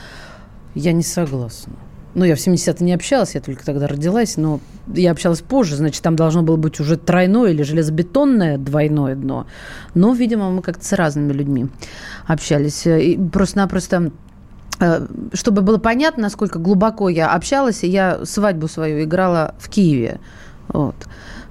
Я 0.74 0.92
не 0.92 1.04
согласна. 1.04 1.74
Ну, 2.16 2.24
я 2.24 2.36
в 2.36 2.40
70-е 2.40 2.86
не 2.86 2.94
общалась, 2.94 3.36
я 3.36 3.42
только 3.42 3.66
тогда 3.66 3.88
родилась, 3.88 4.38
но 4.38 4.62
я 4.88 5.12
общалась 5.12 5.42
позже, 5.42 5.76
значит, 5.76 6.02
там 6.02 6.16
должно 6.16 6.44
было 6.44 6.56
быть 6.56 6.80
уже 6.80 6.96
тройное 6.96 7.52
или 7.52 7.62
железобетонное 7.62 8.58
двойное 8.58 9.16
дно. 9.16 9.48
Но, 9.94 10.14
видимо, 10.14 10.50
мы 10.50 10.62
как-то 10.62 10.86
с 10.86 10.94
разными 10.94 11.34
людьми 11.34 11.68
общались. 12.26 12.88
И 12.88 13.20
просто-напросто 13.32 14.12
э, 14.80 15.08
чтобы 15.34 15.62
было 15.62 15.78
понятно, 15.78 16.24
насколько 16.24 16.58
глубоко 16.58 17.10
я 17.10 17.34
общалась, 17.34 17.84
я 17.84 18.24
свадьбу 18.24 18.70
свою 18.70 19.04
играла 19.04 19.54
в 19.60 19.70
Киеве. 19.70 20.22
Вот. 20.70 20.96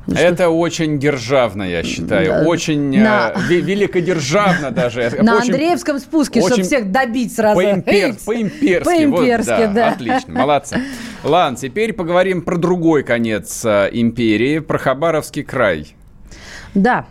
Ну, 0.07 0.15
это 0.15 0.45
что... 0.45 0.51
очень 0.51 0.99
державно, 0.99 1.63
я 1.63 1.83
считаю. 1.83 2.29
Да. 2.29 2.43
Очень 2.49 3.03
на... 3.03 3.33
э, 3.35 3.55
великодержавно 3.55 4.71
даже. 4.71 5.11
На 5.23 5.39
очень, 5.39 5.51
Андреевском 5.51 5.99
спуске, 5.99 6.41
очень... 6.41 6.49
чтобы 6.49 6.63
всех 6.65 6.93
добить 6.93 7.35
сразу. 7.35 7.61
По-импер... 7.61 8.17
По-имперски. 8.25 8.85
По-имперски, 8.85 9.51
вот, 9.51 9.59
да, 9.59 9.67
да. 9.69 9.89
Отлично, 9.91 10.35
молодцы. 10.35 10.81
Ладно, 11.23 11.57
теперь 11.57 11.93
поговорим 11.93 12.43
про 12.43 12.57
другой 12.57 13.03
конец 13.03 13.65
э, 13.65 13.89
империи, 13.93 14.59
про 14.59 14.79
Хабаровский 14.79 15.43
край. 15.43 15.95
Да, 16.75 17.07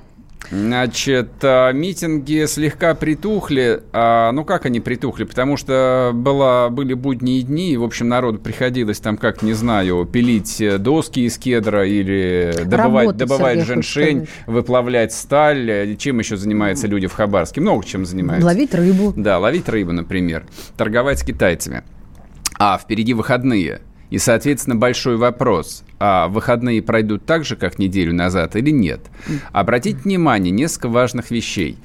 Значит, 0.51 1.29
а, 1.41 1.71
митинги 1.71 2.45
слегка 2.45 2.95
притухли. 2.95 3.81
А, 3.91 4.31
ну, 4.31 4.45
как 4.45 4.65
они 4.65 4.79
притухли? 4.79 5.23
Потому 5.23 5.57
что 5.57 6.11
было, 6.13 6.69
были 6.69 6.93
будние 6.93 7.41
дни, 7.43 7.73
и, 7.73 7.77
в 7.77 7.83
общем, 7.83 8.07
народу 8.09 8.39
приходилось 8.39 8.99
там, 8.99 9.17
как, 9.17 9.41
не 9.41 9.53
знаю, 9.53 10.05
пилить 10.05 10.61
доски 10.79 11.21
из 11.21 11.37
кедра 11.37 11.85
или 11.87 12.53
добывать, 12.65 13.05
Работать, 13.05 13.17
добывать 13.17 13.59
женьшень, 13.61 14.27
выплавлять 14.47 15.13
сталь. 15.13 15.95
Чем 15.97 16.19
еще 16.19 16.37
занимаются 16.37 16.87
люди 16.87 17.07
в 17.07 17.13
Хабаровске? 17.13 17.61
Много 17.61 17.85
чем 17.85 18.05
занимаются. 18.05 18.45
Ловить 18.45 18.73
рыбу. 18.75 19.13
Да, 19.15 19.39
ловить 19.39 19.69
рыбу, 19.69 19.91
например. 19.91 20.45
Торговать 20.77 21.19
с 21.19 21.23
китайцами. 21.23 21.83
А, 22.59 22.77
впереди 22.77 23.13
выходные– 23.13 23.81
и, 24.13 24.19
соответственно, 24.19 24.75
большой 24.75 25.17
вопрос, 25.17 25.83
а 25.97 26.27
выходные 26.27 26.83
пройдут 26.83 27.25
так 27.25 27.43
же, 27.43 27.55
как 27.55 27.79
неделю 27.79 28.13
назад 28.13 28.55
или 28.55 28.69
нет? 28.69 29.01
Обратите 29.51 29.97
внимание, 29.97 30.51
несколько 30.51 30.87
важных 30.87 31.31
вещей. 31.31 31.79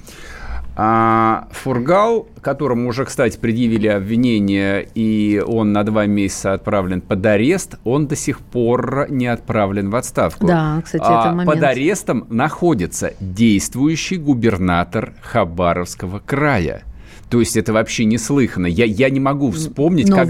А 0.77 1.49
Фургал, 1.53 2.29
которому 2.43 2.91
уже, 2.91 3.07
кстати, 3.07 3.39
предъявили 3.39 3.87
обвинение, 3.87 4.87
и 4.95 5.43
он 5.45 5.73
на 5.73 5.85
два 5.85 6.05
месяца 6.05 6.53
отправлен 6.53 7.01
под 7.01 7.25
арест, 7.25 7.77
он 7.85 8.07
до 8.07 8.15
сих 8.15 8.41
пор 8.41 9.07
не 9.09 9.27
отправлен 9.27 9.89
в 9.89 9.97
отставку. 9.97 10.47
Да, 10.47 10.83
кстати, 10.85 11.05
а 11.07 11.21
это 11.21 11.35
момент. 11.35 11.51
Под 11.51 11.63
арестом 11.63 12.27
находится 12.29 13.15
действующий 13.21 14.19
губернатор 14.19 15.15
Хабаровского 15.23 16.19
края. 16.19 16.83
То 17.31 17.41
есть 17.41 17.57
это 17.57 17.73
вообще 17.73 18.05
неслыханно. 18.05 18.67
Я, 18.67 18.85
я 18.85 19.11
не 19.11 19.21
могу 19.21 19.51
вспомнить, 19.51 20.09
как, 20.11 20.29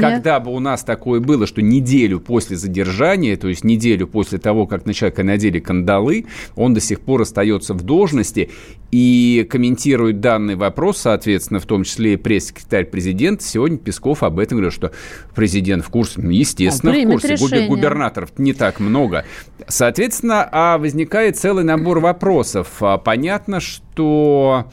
когда 0.00 0.40
бы 0.40 0.54
у 0.54 0.58
нас 0.58 0.82
такое 0.82 1.20
было, 1.20 1.46
что 1.46 1.60
неделю 1.60 2.18
после 2.18 2.56
задержания, 2.56 3.36
то 3.36 3.48
есть 3.48 3.62
неделю 3.62 4.06
после 4.06 4.38
того, 4.38 4.66
как 4.66 4.86
на 4.86 4.94
человека 4.94 5.22
надели 5.22 5.58
кандалы, 5.58 6.26
он 6.56 6.72
до 6.72 6.80
сих 6.80 7.00
пор 7.00 7.22
остается 7.22 7.74
в 7.74 7.82
должности 7.82 8.50
и 8.90 9.46
комментирует 9.50 10.20
данный 10.20 10.56
вопрос, 10.56 10.98
соответственно, 10.98 11.60
в 11.60 11.66
том 11.66 11.84
числе 11.84 12.14
и 12.14 12.16
пресс-секретарь 12.16 12.86
президента. 12.86 13.44
Сегодня 13.44 13.76
Песков 13.78 14.22
об 14.22 14.38
этом 14.38 14.58
говорил, 14.58 14.72
что 14.72 14.92
президент 15.34 15.84
в 15.84 15.90
курсе, 15.90 16.20
ну, 16.20 16.30
естественно, 16.30 16.92
в 16.92 17.10
курсе. 17.10 17.28
Решение. 17.34 17.68
Губернаторов 17.68 18.30
не 18.38 18.52
так 18.52 18.80
много. 18.80 19.24
Соответственно, 19.68 20.48
а 20.50 20.78
возникает 20.78 21.36
целый 21.36 21.64
набор 21.64 22.00
вопросов. 22.00 22.68
А 22.80 22.98
понятно, 22.98 23.60
что 23.60 24.66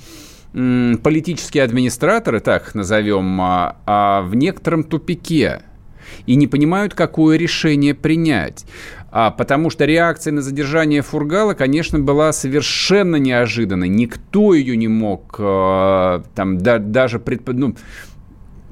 политические 1.04 1.64
администраторы, 1.64 2.40
так 2.40 2.70
их 2.70 2.76
назовем, 2.76 3.40
а, 3.42 3.78
а 3.86 4.22
в 4.24 4.34
некотором 4.36 4.84
тупике 4.84 5.62
и 6.26 6.36
не 6.36 6.48
понимают, 6.48 6.96
какое 6.96 7.38
решение 7.38 7.94
принять. 7.94 8.66
А, 9.12 9.30
потому 9.30 9.70
что 9.70 9.86
реакция 9.86 10.34
на 10.34 10.42
задержание 10.42 11.02
Фургала, 11.02 11.54
конечно, 11.54 12.00
была 12.00 12.34
совершенно 12.34 13.18
неожиданной. 13.18 13.88
Никто 13.88 14.54
ее 14.54 14.76
не 14.78 14.88
мог 14.88 15.38
там 15.38 16.58
да, 16.58 16.80
даже 16.80 17.20
предпо... 17.20 17.54
ну, 17.54 17.76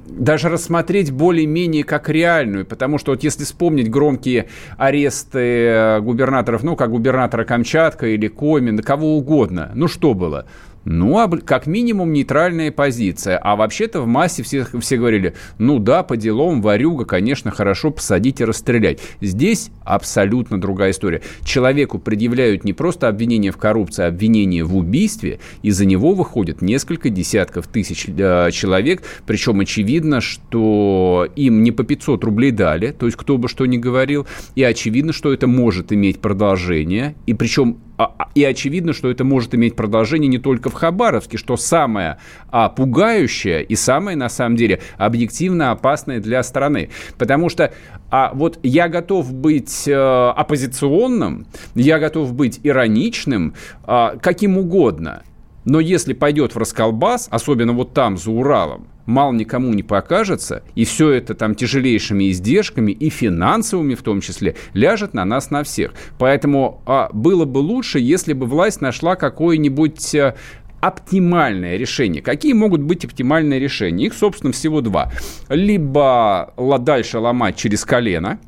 даже 0.08 0.50
рассмотреть 0.50 1.12
более-менее 1.12 1.84
как 1.84 2.10
реальную, 2.10 2.66
потому 2.66 2.98
что 2.98 3.12
вот 3.12 3.24
если 3.24 3.44
вспомнить 3.44 3.90
громкие 3.90 4.48
аресты 4.78 6.00
губернаторов, 6.02 6.64
ну, 6.64 6.76
как 6.76 6.92
губернатора 6.92 7.44
Камчатка 7.44 8.08
или 8.08 8.28
Комин, 8.28 8.80
кого 8.80 9.18
угодно, 9.18 9.72
ну, 9.76 9.88
что 9.88 10.14
было? 10.14 10.46
Ну, 10.86 11.28
как 11.44 11.66
минимум 11.66 12.14
нейтральная 12.14 12.72
позиция. 12.72 13.38
А 13.38 13.56
вообще-то 13.56 14.02
в 14.02 14.08
массе 14.08 14.44
все, 14.44 14.66
все 14.80 14.98
говорили, 14.98 15.34
ну 15.58 15.80
да, 15.80 16.04
по 16.04 16.16
делам, 16.16 16.62
варюга, 16.62 17.06
конечно, 17.06 17.50
хорошо 17.50 17.90
посадить 17.90 18.40
и 18.40 18.46
расстрелять. 18.46 19.00
Здесь 19.20 19.72
абсолютно 19.84 20.62
другая 20.62 20.92
история. 20.92 21.22
Человеку 21.44 21.98
предъявляют 21.98 22.64
не 22.64 22.74
просто 22.74 23.08
обвинение 23.08 23.52
в 23.52 23.58
коррупции, 23.58 24.04
а 24.04 24.08
обвинение 24.08 24.64
в 24.64 24.78
убийстве, 24.78 25.40
и 25.64 25.72
за 25.72 25.86
него 25.86 26.14
выходит 26.14 26.62
несколько 26.62 27.10
десятков 27.10 27.68
тысяч 27.68 28.06
э, 28.08 28.50
человек, 28.52 29.02
причем 29.26 29.60
очевидно, 29.62 30.22
что 30.22 31.28
им 31.36 31.64
не 31.64 31.72
по 31.72 31.84
500 31.84 32.24
рублей 32.24 32.52
дали, 32.52 32.92
то 32.92 33.08
есть 33.08 33.18
кто 33.18 33.38
бы 33.38 33.48
что 33.48 33.66
ни 33.66 33.78
говорил, 33.78 34.28
и 34.54 34.64
очевидно, 34.64 35.14
что 35.14 35.34
это 35.34 35.48
может 35.48 35.92
иметь 35.92 36.20
продолжение, 36.20 37.16
и 37.26 37.34
причем 37.34 37.78
а, 37.78 37.85
а, 37.85 37.85
и 38.34 38.44
очевидно, 38.44 38.94
что 38.94 39.10
это 39.10 39.24
может 39.24 39.56
иметь 39.56 39.76
продолжение 39.76 40.28
не 40.28 40.38
только 40.38 40.70
в 40.70 40.74
Хабаровске, 40.74 41.38
что 41.38 41.58
самое 41.58 42.18
а, 42.50 42.70
пугающее 42.70 43.64
и 43.64 43.76
самое, 43.76 44.18
на 44.18 44.30
самом 44.30 44.56
деле, 44.56 44.82
объективно 44.98 45.72
опасное 45.72 46.20
для 46.20 46.44
страны. 46.44 46.90
Потому 47.18 47.50
что 47.50 47.74
а, 48.10 48.32
вот 48.34 48.60
я 48.64 48.90
готов 48.90 49.34
быть 49.34 49.88
а, 49.88 50.34
оппозиционным, 50.34 51.48
я 51.76 52.00
готов 52.00 52.34
быть 52.34 52.60
ироничным, 52.64 53.54
а, 53.84 54.18
каким 54.18 54.58
угодно– 54.58 55.24
но 55.66 55.80
если 55.80 56.14
пойдет 56.14 56.54
в 56.54 56.60
расколбас, 56.60 57.28
особенно 57.32 57.74
вот 57.74 57.94
там, 57.94 58.18
за 58.18 58.32
Уралом, 58.32 58.88
мало 59.06 59.34
никому 59.34 59.74
не 59.74 59.84
покажется, 59.84 60.64
и 60.76 60.86
все 60.86 61.12
это 61.12 61.36
там 61.36 61.56
тяжелейшими 61.56 62.32
издержками 62.32 62.92
и 62.92 63.10
финансовыми 63.10 63.96
в 63.96 64.02
том 64.02 64.22
числе 64.22 64.56
ляжет 64.74 65.14
на 65.14 65.26
нас 65.26 65.52
на 65.52 65.64
всех. 65.64 65.94
Поэтому 66.18 66.82
а, 66.86 67.10
было 67.14 67.46
бы 67.46 67.60
лучше, 67.60 68.00
если 68.00 68.34
бы 68.34 68.46
власть 68.46 68.82
нашла 68.82 69.16
какое-нибудь 69.16 70.16
а, 70.16 70.36
оптимальное 70.82 71.78
решение. 71.78 72.22
Какие 72.22 72.54
могут 72.54 72.82
быть 72.82 73.06
оптимальные 73.06 73.60
решения? 73.60 74.06
Их, 74.06 74.14
собственно, 74.14 74.54
всего 74.54 74.82
два. 74.82 75.12
Либо 75.50 76.54
дальше 76.80 77.18
ломать 77.18 77.56
через 77.56 77.86
колено. 77.86 78.40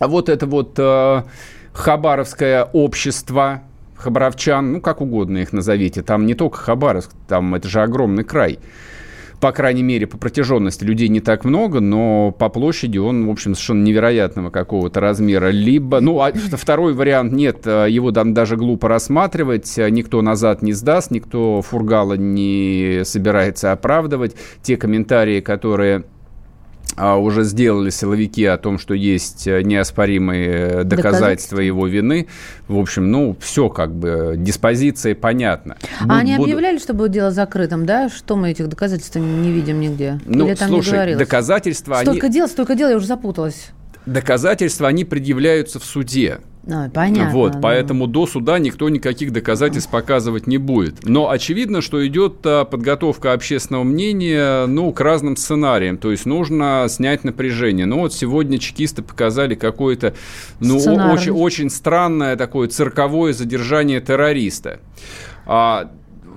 А 0.00 0.08
вот 0.08 0.28
это 0.28 0.46
вот 0.46 0.74
э, 0.78 1.22
хабаровское 1.72 2.64
общество, 2.64 3.62
хабаровчан, 3.94 4.72
ну, 4.72 4.80
как 4.80 5.00
угодно 5.00 5.38
их 5.38 5.52
назовите, 5.52 6.02
там 6.02 6.26
не 6.26 6.34
только 6.34 6.58
Хабаровск, 6.58 7.12
там 7.28 7.54
это 7.54 7.68
же 7.68 7.80
огромный 7.80 8.24
край. 8.24 8.58
По 9.42 9.50
крайней 9.50 9.82
мере, 9.82 10.06
по 10.06 10.18
протяженности 10.18 10.84
людей 10.84 11.08
не 11.08 11.18
так 11.18 11.44
много, 11.44 11.80
но 11.80 12.30
по 12.30 12.48
площади 12.48 12.98
он, 12.98 13.26
в 13.26 13.30
общем, 13.30 13.56
совершенно 13.56 13.82
невероятного 13.82 14.50
какого-то 14.50 15.00
размера. 15.00 15.48
Либо, 15.50 15.98
ну, 15.98 16.20
а 16.20 16.30
второй 16.32 16.94
вариант 16.94 17.32
нет, 17.32 17.66
его 17.66 18.12
там 18.12 18.34
даже 18.34 18.56
глупо 18.56 18.86
рассматривать, 18.86 19.74
никто 19.76 20.22
назад 20.22 20.62
не 20.62 20.72
сдаст, 20.72 21.10
никто 21.10 21.60
Фургала 21.60 22.14
не 22.14 23.00
собирается 23.02 23.72
оправдывать. 23.72 24.36
Те 24.62 24.76
комментарии, 24.76 25.40
которые 25.40 26.04
уже 26.96 27.44
сделали 27.44 27.90
силовики 27.90 28.44
о 28.44 28.58
том, 28.58 28.78
что 28.78 28.94
есть 28.94 29.46
э, 29.46 29.62
неоспоримые 29.62 30.84
доказательства, 30.84 30.96
доказательства 30.96 31.60
его 31.60 31.86
вины. 31.86 32.28
В 32.68 32.78
общем, 32.78 33.10
ну, 33.10 33.36
все 33.40 33.68
как 33.68 33.94
бы, 33.94 34.34
диспозиция 34.36 35.14
понятна. 35.14 35.76
А 36.00 36.04
Буд, 36.04 36.16
они 36.16 36.34
объявляли, 36.34 36.78
что 36.78 36.94
будет 36.94 37.12
дело 37.12 37.30
закрытым, 37.30 37.86
да? 37.86 38.08
Что 38.08 38.36
мы 38.36 38.50
этих 38.50 38.68
доказательств 38.68 39.16
не 39.16 39.52
видим 39.52 39.80
нигде? 39.80 40.20
Ну, 40.26 40.46
Или 40.46 40.54
там 40.54 40.68
слушай, 40.68 40.88
не 40.88 40.94
говорилось? 40.94 41.18
доказательства... 41.18 41.98
Столько 42.02 42.26
они... 42.26 42.34
дел, 42.34 42.48
столько 42.48 42.74
дел, 42.74 42.90
я 42.90 42.96
уже 42.96 43.06
запуталась. 43.06 43.70
Доказательства, 44.04 44.88
они 44.88 45.04
предъявляются 45.04 45.78
в 45.78 45.84
суде. 45.84 46.38
Ну, 46.64 46.88
понятно. 46.90 47.32
Вот, 47.32 47.54
ну... 47.54 47.60
поэтому 47.60 48.06
до 48.06 48.26
суда 48.26 48.58
никто 48.58 48.88
никаких 48.88 49.32
доказательств 49.32 49.90
показывать 49.90 50.46
не 50.46 50.58
будет. 50.58 51.04
Но 51.04 51.30
очевидно, 51.30 51.80
что 51.80 52.06
идет 52.06 52.36
а, 52.44 52.64
подготовка 52.64 53.32
общественного 53.32 53.82
мнения, 53.82 54.66
ну, 54.66 54.92
к 54.92 55.00
разным 55.00 55.36
сценариям. 55.36 55.98
То 55.98 56.12
есть 56.12 56.24
нужно 56.24 56.86
снять 56.88 57.24
напряжение. 57.24 57.86
Ну, 57.86 58.00
вот 58.00 58.14
сегодня 58.14 58.58
чекисты 58.58 59.02
показали 59.02 59.54
какое-то, 59.56 60.14
ну, 60.60 60.76
очень, 60.76 61.32
очень 61.32 61.68
странное 61.68 62.36
такое 62.36 62.68
цирковое 62.68 63.32
задержание 63.32 64.00
террориста. 64.00 64.78
А, 65.46 65.90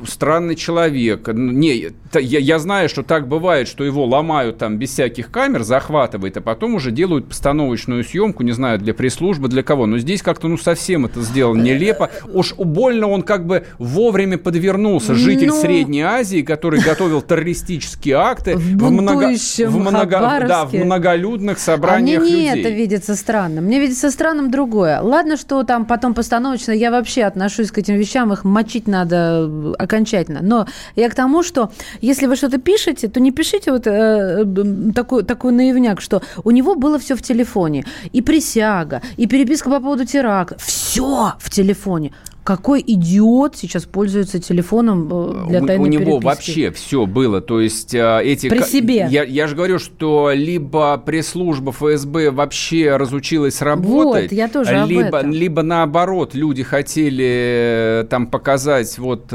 странный 0.08 0.56
человек. 0.56 1.28
Не, 1.28 1.92
я, 2.14 2.40
я 2.40 2.60
знаю, 2.60 2.90
что 2.90 3.04
так 3.04 3.28
бывает, 3.28 3.68
что 3.68 3.84
его 3.84 4.06
ломают 4.06 4.58
там 4.58 4.78
без 4.78 4.92
всяких 4.92 5.32
камер, 5.32 5.64
захватывает, 5.64 6.38
а 6.38 6.42
потом 6.42 6.76
уже 6.76 6.92
делают 6.92 7.30
постановочную 7.30 8.04
съемку, 8.04 8.44
не 8.44 8.52
знаю, 8.52 8.80
для 8.80 8.94
пресс-службы, 8.94 9.48
для 9.48 9.64
кого. 9.64 9.86
Но 9.86 9.98
здесь 9.98 10.22
как-то, 10.22 10.48
ну, 10.48 10.58
совсем 10.58 11.06
это 11.06 11.22
сделано 11.22 11.62
нелепо. 11.62 12.10
Уж 12.34 12.56
больно 12.56 13.08
он 13.08 13.24
как 13.24 13.46
бы 13.46 13.66
вовремя 13.80 14.38
подвернулся. 14.38 15.16
Житель 15.16 15.50
ну... 15.50 15.62
Средней 15.62 16.02
Азии, 16.02 16.42
который 16.42 16.82
готовил 16.82 17.22
террористические 17.22 18.16
акты 18.16 18.56
в, 18.56 18.60
в, 18.60 18.92
много, 18.92 19.34
в, 19.36 19.78
много, 19.78 20.46
да, 20.48 20.66
в 20.66 20.74
многолюдных 20.74 21.60
собраниях 21.60 22.22
а 22.22 22.24
мне 22.24 22.32
не 22.32 22.50
людей. 22.50 22.62
это 22.62 22.70
видится 22.70 23.16
странным. 23.16 23.66
Мне 23.66 23.80
видится 23.80 24.12
странным 24.12 24.52
другое. 24.52 25.02
Ладно, 25.02 25.38
что 25.38 25.64
там 25.64 25.86
потом 25.86 26.14
постановочно, 26.14 26.72
я 26.72 26.92
вообще 26.92 27.24
отношусь 27.24 27.72
к 27.72 27.78
этим 27.78 27.96
вещам, 27.96 28.32
их 28.34 28.44
мочить 28.44 28.88
надо 28.88 29.76
окончательно. 29.86 30.42
Но 30.42 30.68
я 30.96 31.10
к 31.10 31.16
тому, 31.16 31.44
что 31.44 31.72
если 32.02 32.28
вы 32.28 32.36
что-то 32.36 32.58
пишете, 32.58 33.08
то 33.08 33.20
не 33.20 33.32
пишите 33.32 33.72
вот 33.72 33.88
э, 33.88 34.46
такой, 34.94 35.24
такой 35.24 35.52
наивняк, 35.52 36.02
что 36.02 36.22
у 36.44 36.52
него 36.52 36.76
было 36.76 37.00
все 37.00 37.16
в 37.16 37.22
телефоне. 37.22 37.86
И 38.14 38.22
присяга, 38.22 39.02
и 39.18 39.28
переписка 39.28 39.70
по 39.70 39.80
поводу 39.80 40.06
теракта. 40.06 40.58
Все 40.60 41.34
в 41.40 41.50
телефоне. 41.50 42.12
Какой 42.46 42.84
идиот 42.86 43.58
сейчас 43.58 43.86
пользуется 43.86 44.40
телефоном 44.40 45.10
э, 45.12 45.50
для 45.50 45.62
тайной 45.62 45.84
У 45.84 45.86
него 45.88 46.04
переписки? 46.04 46.26
вообще 46.26 46.72
все 46.72 47.08
было. 47.08 47.42
То 47.42 47.60
есть 47.60 47.96
э, 47.96 48.22
эти... 48.24 48.50
При 48.50 48.62
себе. 48.62 49.08
Я, 49.10 49.24
я 49.24 49.48
же 49.48 49.56
говорю, 49.56 49.80
что 49.80 50.30
либо 50.32 50.96
пресс-служба 51.04 51.72
ФСБ 51.72 52.30
вообще 52.30 52.98
разучилась 52.98 53.64
работать, 53.64 54.30
вот, 54.30 54.32
я 54.32 54.48
тоже 54.48 54.86
либо, 54.86 55.22
либо 55.22 55.64
наоборот, 55.64 56.36
люди 56.36 56.62
хотели 56.62 58.02
э, 58.02 58.06
там 58.12 58.28
показать 58.28 58.96
вот, 59.00 59.34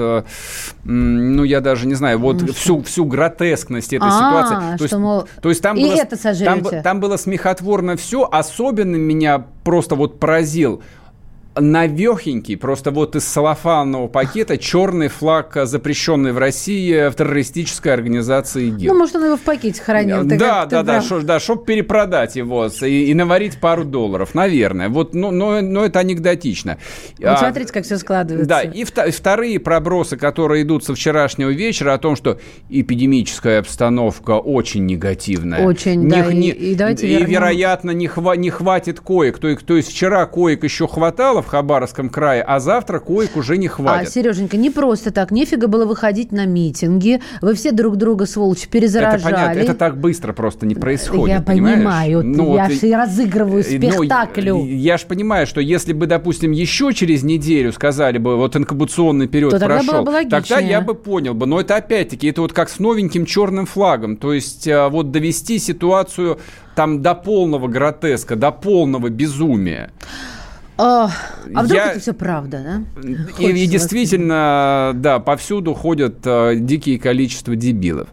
ну 0.84 1.42
я 1.42 1.60
даже 1.60 1.88
не 1.88 1.94
знаю, 1.94 2.20
вот 2.20 2.40
ну, 2.42 2.52
всю, 2.52 2.80
всю 2.82 3.06
гротескность 3.06 3.92
этой 3.92 4.08
а, 4.08 4.12
ситуации. 4.12 4.76
То 4.78 4.84
есть, 4.84 4.96
мол, 4.96 5.24
то 5.42 5.48
есть 5.48 5.60
там, 5.60 5.76
и 5.76 5.82
было, 5.82 5.94
это 5.94 6.44
там, 6.44 6.62
там 6.62 7.00
было 7.00 7.16
смехотворно 7.16 7.96
все. 7.96 8.28
Особенно 8.30 8.94
меня 8.94 9.44
просто 9.64 9.96
вот 9.96 10.20
поразил 10.20 10.80
навехенький, 11.56 12.56
просто 12.56 12.90
вот 12.92 13.16
из 13.16 13.24
салофанного 13.24 14.06
пакета 14.06 14.56
черный 14.56 15.08
флаг, 15.08 15.56
запрещенный 15.64 16.32
в 16.32 16.38
России 16.38 17.08
в 17.08 17.14
террористической 17.14 17.92
организации 17.92 18.68
ИГИЛ. 18.68 18.92
Ну, 18.92 18.98
может, 18.98 19.16
он 19.16 19.24
его 19.24 19.36
в 19.36 19.40
пакете 19.40 19.82
хранил. 19.82 20.28
Ты 20.28 20.38
да, 20.38 20.66
да, 20.66 20.82
да, 20.82 21.02
шо, 21.02 21.20
да, 21.22 21.40
чтобы 21.40 21.64
перепродать 21.64 22.36
его 22.36 22.68
и, 22.82 23.10
и 23.10 23.14
наварить 23.14 23.58
пару 23.58 23.84
долларов, 23.84 24.34
наверное. 24.34 24.88
Вот, 24.88 25.12
но, 25.12 25.32
но, 25.32 25.60
но 25.60 25.84
это 25.84 25.98
анекдотично. 25.98 26.78
Вот 27.18 27.26
а, 27.26 27.36
смотрите, 27.38 27.72
как 27.72 27.84
все 27.84 27.98
складывается. 27.98 28.48
Да, 28.48 28.62
и, 28.62 28.82
и 28.82 29.10
вторые 29.10 29.58
пробросы, 29.58 30.16
которые 30.16 30.62
идут 30.62 30.84
со 30.84 30.94
вчерашнего 30.94 31.50
вечера 31.50 31.94
о 31.94 31.98
том, 31.98 32.14
что 32.14 32.38
эпидемическая 32.68 33.58
обстановка 33.58 34.38
очень 34.38 34.86
негативная. 34.86 35.66
Очень, 35.66 36.04
не, 36.04 36.10
да. 36.10 36.32
Не, 36.32 36.48
и, 36.50 36.72
и, 36.72 36.74
давайте 36.76 37.08
и 37.08 37.24
вероятно, 37.24 37.90
не, 37.90 38.06
хва, 38.06 38.36
не 38.36 38.50
хватит 38.50 39.00
коек. 39.00 39.38
То, 39.38 39.54
то 39.56 39.76
есть 39.76 39.90
вчера 39.90 40.26
коек 40.26 40.62
еще 40.62 40.86
хватало 40.86 41.39
в 41.42 41.46
Хабаровском 41.46 42.08
крае, 42.08 42.42
а 42.42 42.60
завтра 42.60 42.98
коек 42.98 43.36
уже 43.36 43.58
не 43.58 43.68
хватит. 43.68 44.08
А, 44.08 44.10
Сереженька, 44.10 44.56
не 44.56 44.70
просто 44.70 45.10
так. 45.10 45.30
Нефига 45.30 45.66
было 45.66 45.84
выходить 45.84 46.32
на 46.32 46.46
митинги. 46.46 47.20
Вы 47.40 47.54
все 47.54 47.72
друг 47.72 47.96
друга, 47.96 48.26
сволочь, 48.26 48.68
перезаражали. 48.68 49.20
Это 49.20 49.30
понятно. 49.30 49.58
Это 49.60 49.74
так 49.74 49.98
быстро 49.98 50.32
просто 50.32 50.66
не 50.66 50.74
происходит, 50.74 51.36
Я 51.36 51.42
понимаю. 51.42 52.22
Ну, 52.24 52.56
я 52.56 52.68
вот, 52.68 52.72
же 52.72 52.94
разыгрываю 52.94 53.64
э, 53.64 53.78
ну, 53.78 53.92
спектаклю. 53.92 54.58
Ну, 54.58 54.66
я 54.66 54.98
же 54.98 55.06
понимаю, 55.06 55.46
что 55.46 55.60
если 55.60 55.92
бы, 55.92 56.06
допустим, 56.06 56.52
еще 56.52 56.92
через 56.92 57.22
неделю 57.22 57.72
сказали 57.72 58.18
бы, 58.18 58.36
вот 58.36 58.56
инкубационный 58.56 59.28
период 59.28 59.52
То 59.52 59.60
прошел, 59.60 60.04
тогда, 60.04 60.24
тогда 60.24 60.58
я 60.58 60.80
бы 60.80 60.94
понял 60.94 61.34
бы. 61.34 61.46
Но 61.46 61.60
это 61.60 61.76
опять-таки, 61.76 62.28
это 62.28 62.42
вот 62.42 62.52
как 62.52 62.68
с 62.68 62.78
новеньким 62.78 63.26
черным 63.26 63.66
флагом. 63.66 64.16
То 64.16 64.32
есть 64.32 64.66
э, 64.66 64.88
вот 64.88 65.10
довести 65.10 65.58
ситуацию 65.58 66.38
там 66.74 67.02
до 67.02 67.14
полного 67.14 67.68
гротеска, 67.68 68.36
до 68.36 68.50
полного 68.50 69.08
безумия. 69.08 69.90
А, 70.82 71.10
а 71.54 71.62
вдруг 71.62 71.78
я... 71.78 71.90
это 71.90 72.00
все 72.00 72.14
правда, 72.14 72.84
да? 73.02 73.12
И, 73.38 73.50
и 73.50 73.66
действительно, 73.66 74.92
да, 74.94 75.18
повсюду 75.18 75.74
ходят 75.74 76.20
а, 76.24 76.54
дикие 76.54 76.98
количество 76.98 77.54
дебилов. 77.54 78.08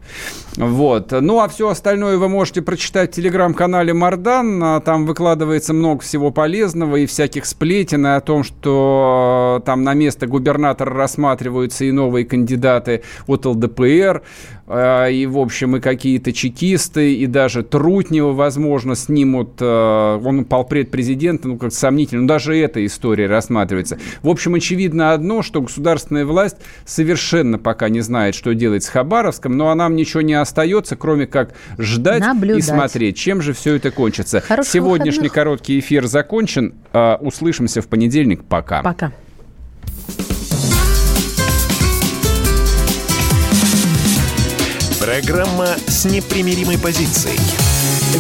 Вот. 0.57 1.11
Ну, 1.11 1.39
а 1.39 1.47
все 1.47 1.69
остальное 1.69 2.17
вы 2.17 2.29
можете 2.29 2.63
прочитать 2.63 3.11
в 3.11 3.15
телеграм-канале 3.15 3.93
Мардан. 3.93 4.63
А 4.63 4.79
там 4.79 5.05
выкладывается 5.05 5.73
много 5.73 6.01
всего 6.01 6.31
полезного 6.31 6.95
и 6.95 7.05
всяких 7.05 7.45
сплетен 7.45 8.07
и 8.07 8.09
о 8.09 8.21
том, 8.21 8.43
что 8.43 9.61
там 9.65 9.83
на 9.83 9.93
место 9.93 10.25
губернатора 10.25 10.93
рассматриваются 10.95 11.85
и 11.85 11.91
новые 11.91 12.25
кандидаты 12.25 13.03
от 13.27 13.45
ЛДПР. 13.45 14.23
Э, 14.67 15.11
и, 15.11 15.25
в 15.25 15.37
общем, 15.37 15.77
и 15.77 15.79
какие-то 15.79 16.33
чекисты, 16.33 17.15
и 17.15 17.25
даже 17.25 17.63
Трутнева, 17.63 18.33
возможно, 18.33 18.95
снимут, 18.95 19.53
э, 19.59 20.21
он 20.23 20.45
полпред 20.45 20.91
президента, 20.91 21.47
ну, 21.47 21.57
как 21.57 21.71
сомнительно, 21.71 22.23
но 22.23 22.27
даже 22.27 22.57
эта 22.57 22.85
история 22.85 23.27
рассматривается. 23.27 23.97
В 24.21 24.29
общем, 24.29 24.55
очевидно 24.55 25.13
одно, 25.13 25.41
что 25.41 25.61
государственная 25.61 26.25
власть 26.25 26.57
совершенно 26.85 27.57
пока 27.57 27.87
не 27.89 28.01
знает, 28.01 28.35
что 28.35 28.53
делать 28.53 28.83
с 28.83 28.89
Хабаровском, 28.89 29.55
но 29.55 29.73
нам 29.73 29.95
ничего 29.95 30.21
не 30.21 30.33
остается, 30.47 30.95
кроме 30.95 31.27
как 31.27 31.53
ждать 31.77 32.21
Наблюдать. 32.21 32.59
и 32.59 32.61
смотреть, 32.61 33.17
чем 33.17 33.41
же 33.41 33.53
все 33.53 33.75
это 33.75 33.91
кончится. 33.91 34.39
Хороших 34.41 34.71
Сегодняшний 34.73 35.11
выходных. 35.27 35.33
короткий 35.33 35.79
эфир 35.79 36.07
закончен. 36.07 36.73
Э, 36.93 37.15
услышимся 37.19 37.81
в 37.81 37.87
понедельник. 37.87 38.43
Пока. 38.45 38.81
Пока. 38.81 39.11
Программа 44.99 45.67
с 45.87 46.05
непримиримой 46.05 46.77
позицией. 46.77 47.37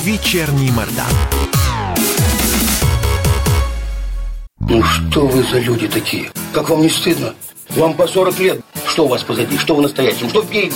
Вечерний 0.03 0.71
Мордан. 0.71 1.05
Ну 4.59 4.83
что 4.83 5.25
вы 5.27 5.43
за 5.43 5.59
люди 5.59 5.87
такие? 5.87 6.29
Как 6.53 6.69
вам 6.69 6.81
не 6.81 6.89
стыдно? 6.89 7.33
Вам 7.69 7.93
по 7.95 8.07
40 8.07 8.39
лет. 8.39 8.61
Что 8.85 9.05
у 9.05 9.07
вас 9.07 9.23
позади? 9.23 9.57
Что 9.57 9.75
в 9.75 9.81
настоящем? 9.81 10.29
Что 10.29 10.43
впереди? 10.43 10.75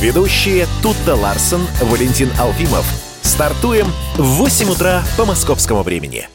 Ведущие 0.00 0.66
Тутта 0.82 1.14
Ларсон, 1.14 1.66
Валентин 1.82 2.30
Алфимов. 2.38 2.84
Стартуем 3.22 3.86
в 4.16 4.22
8 4.22 4.70
утра 4.70 5.02
по 5.16 5.24
московскому 5.24 5.82
времени. 5.82 6.28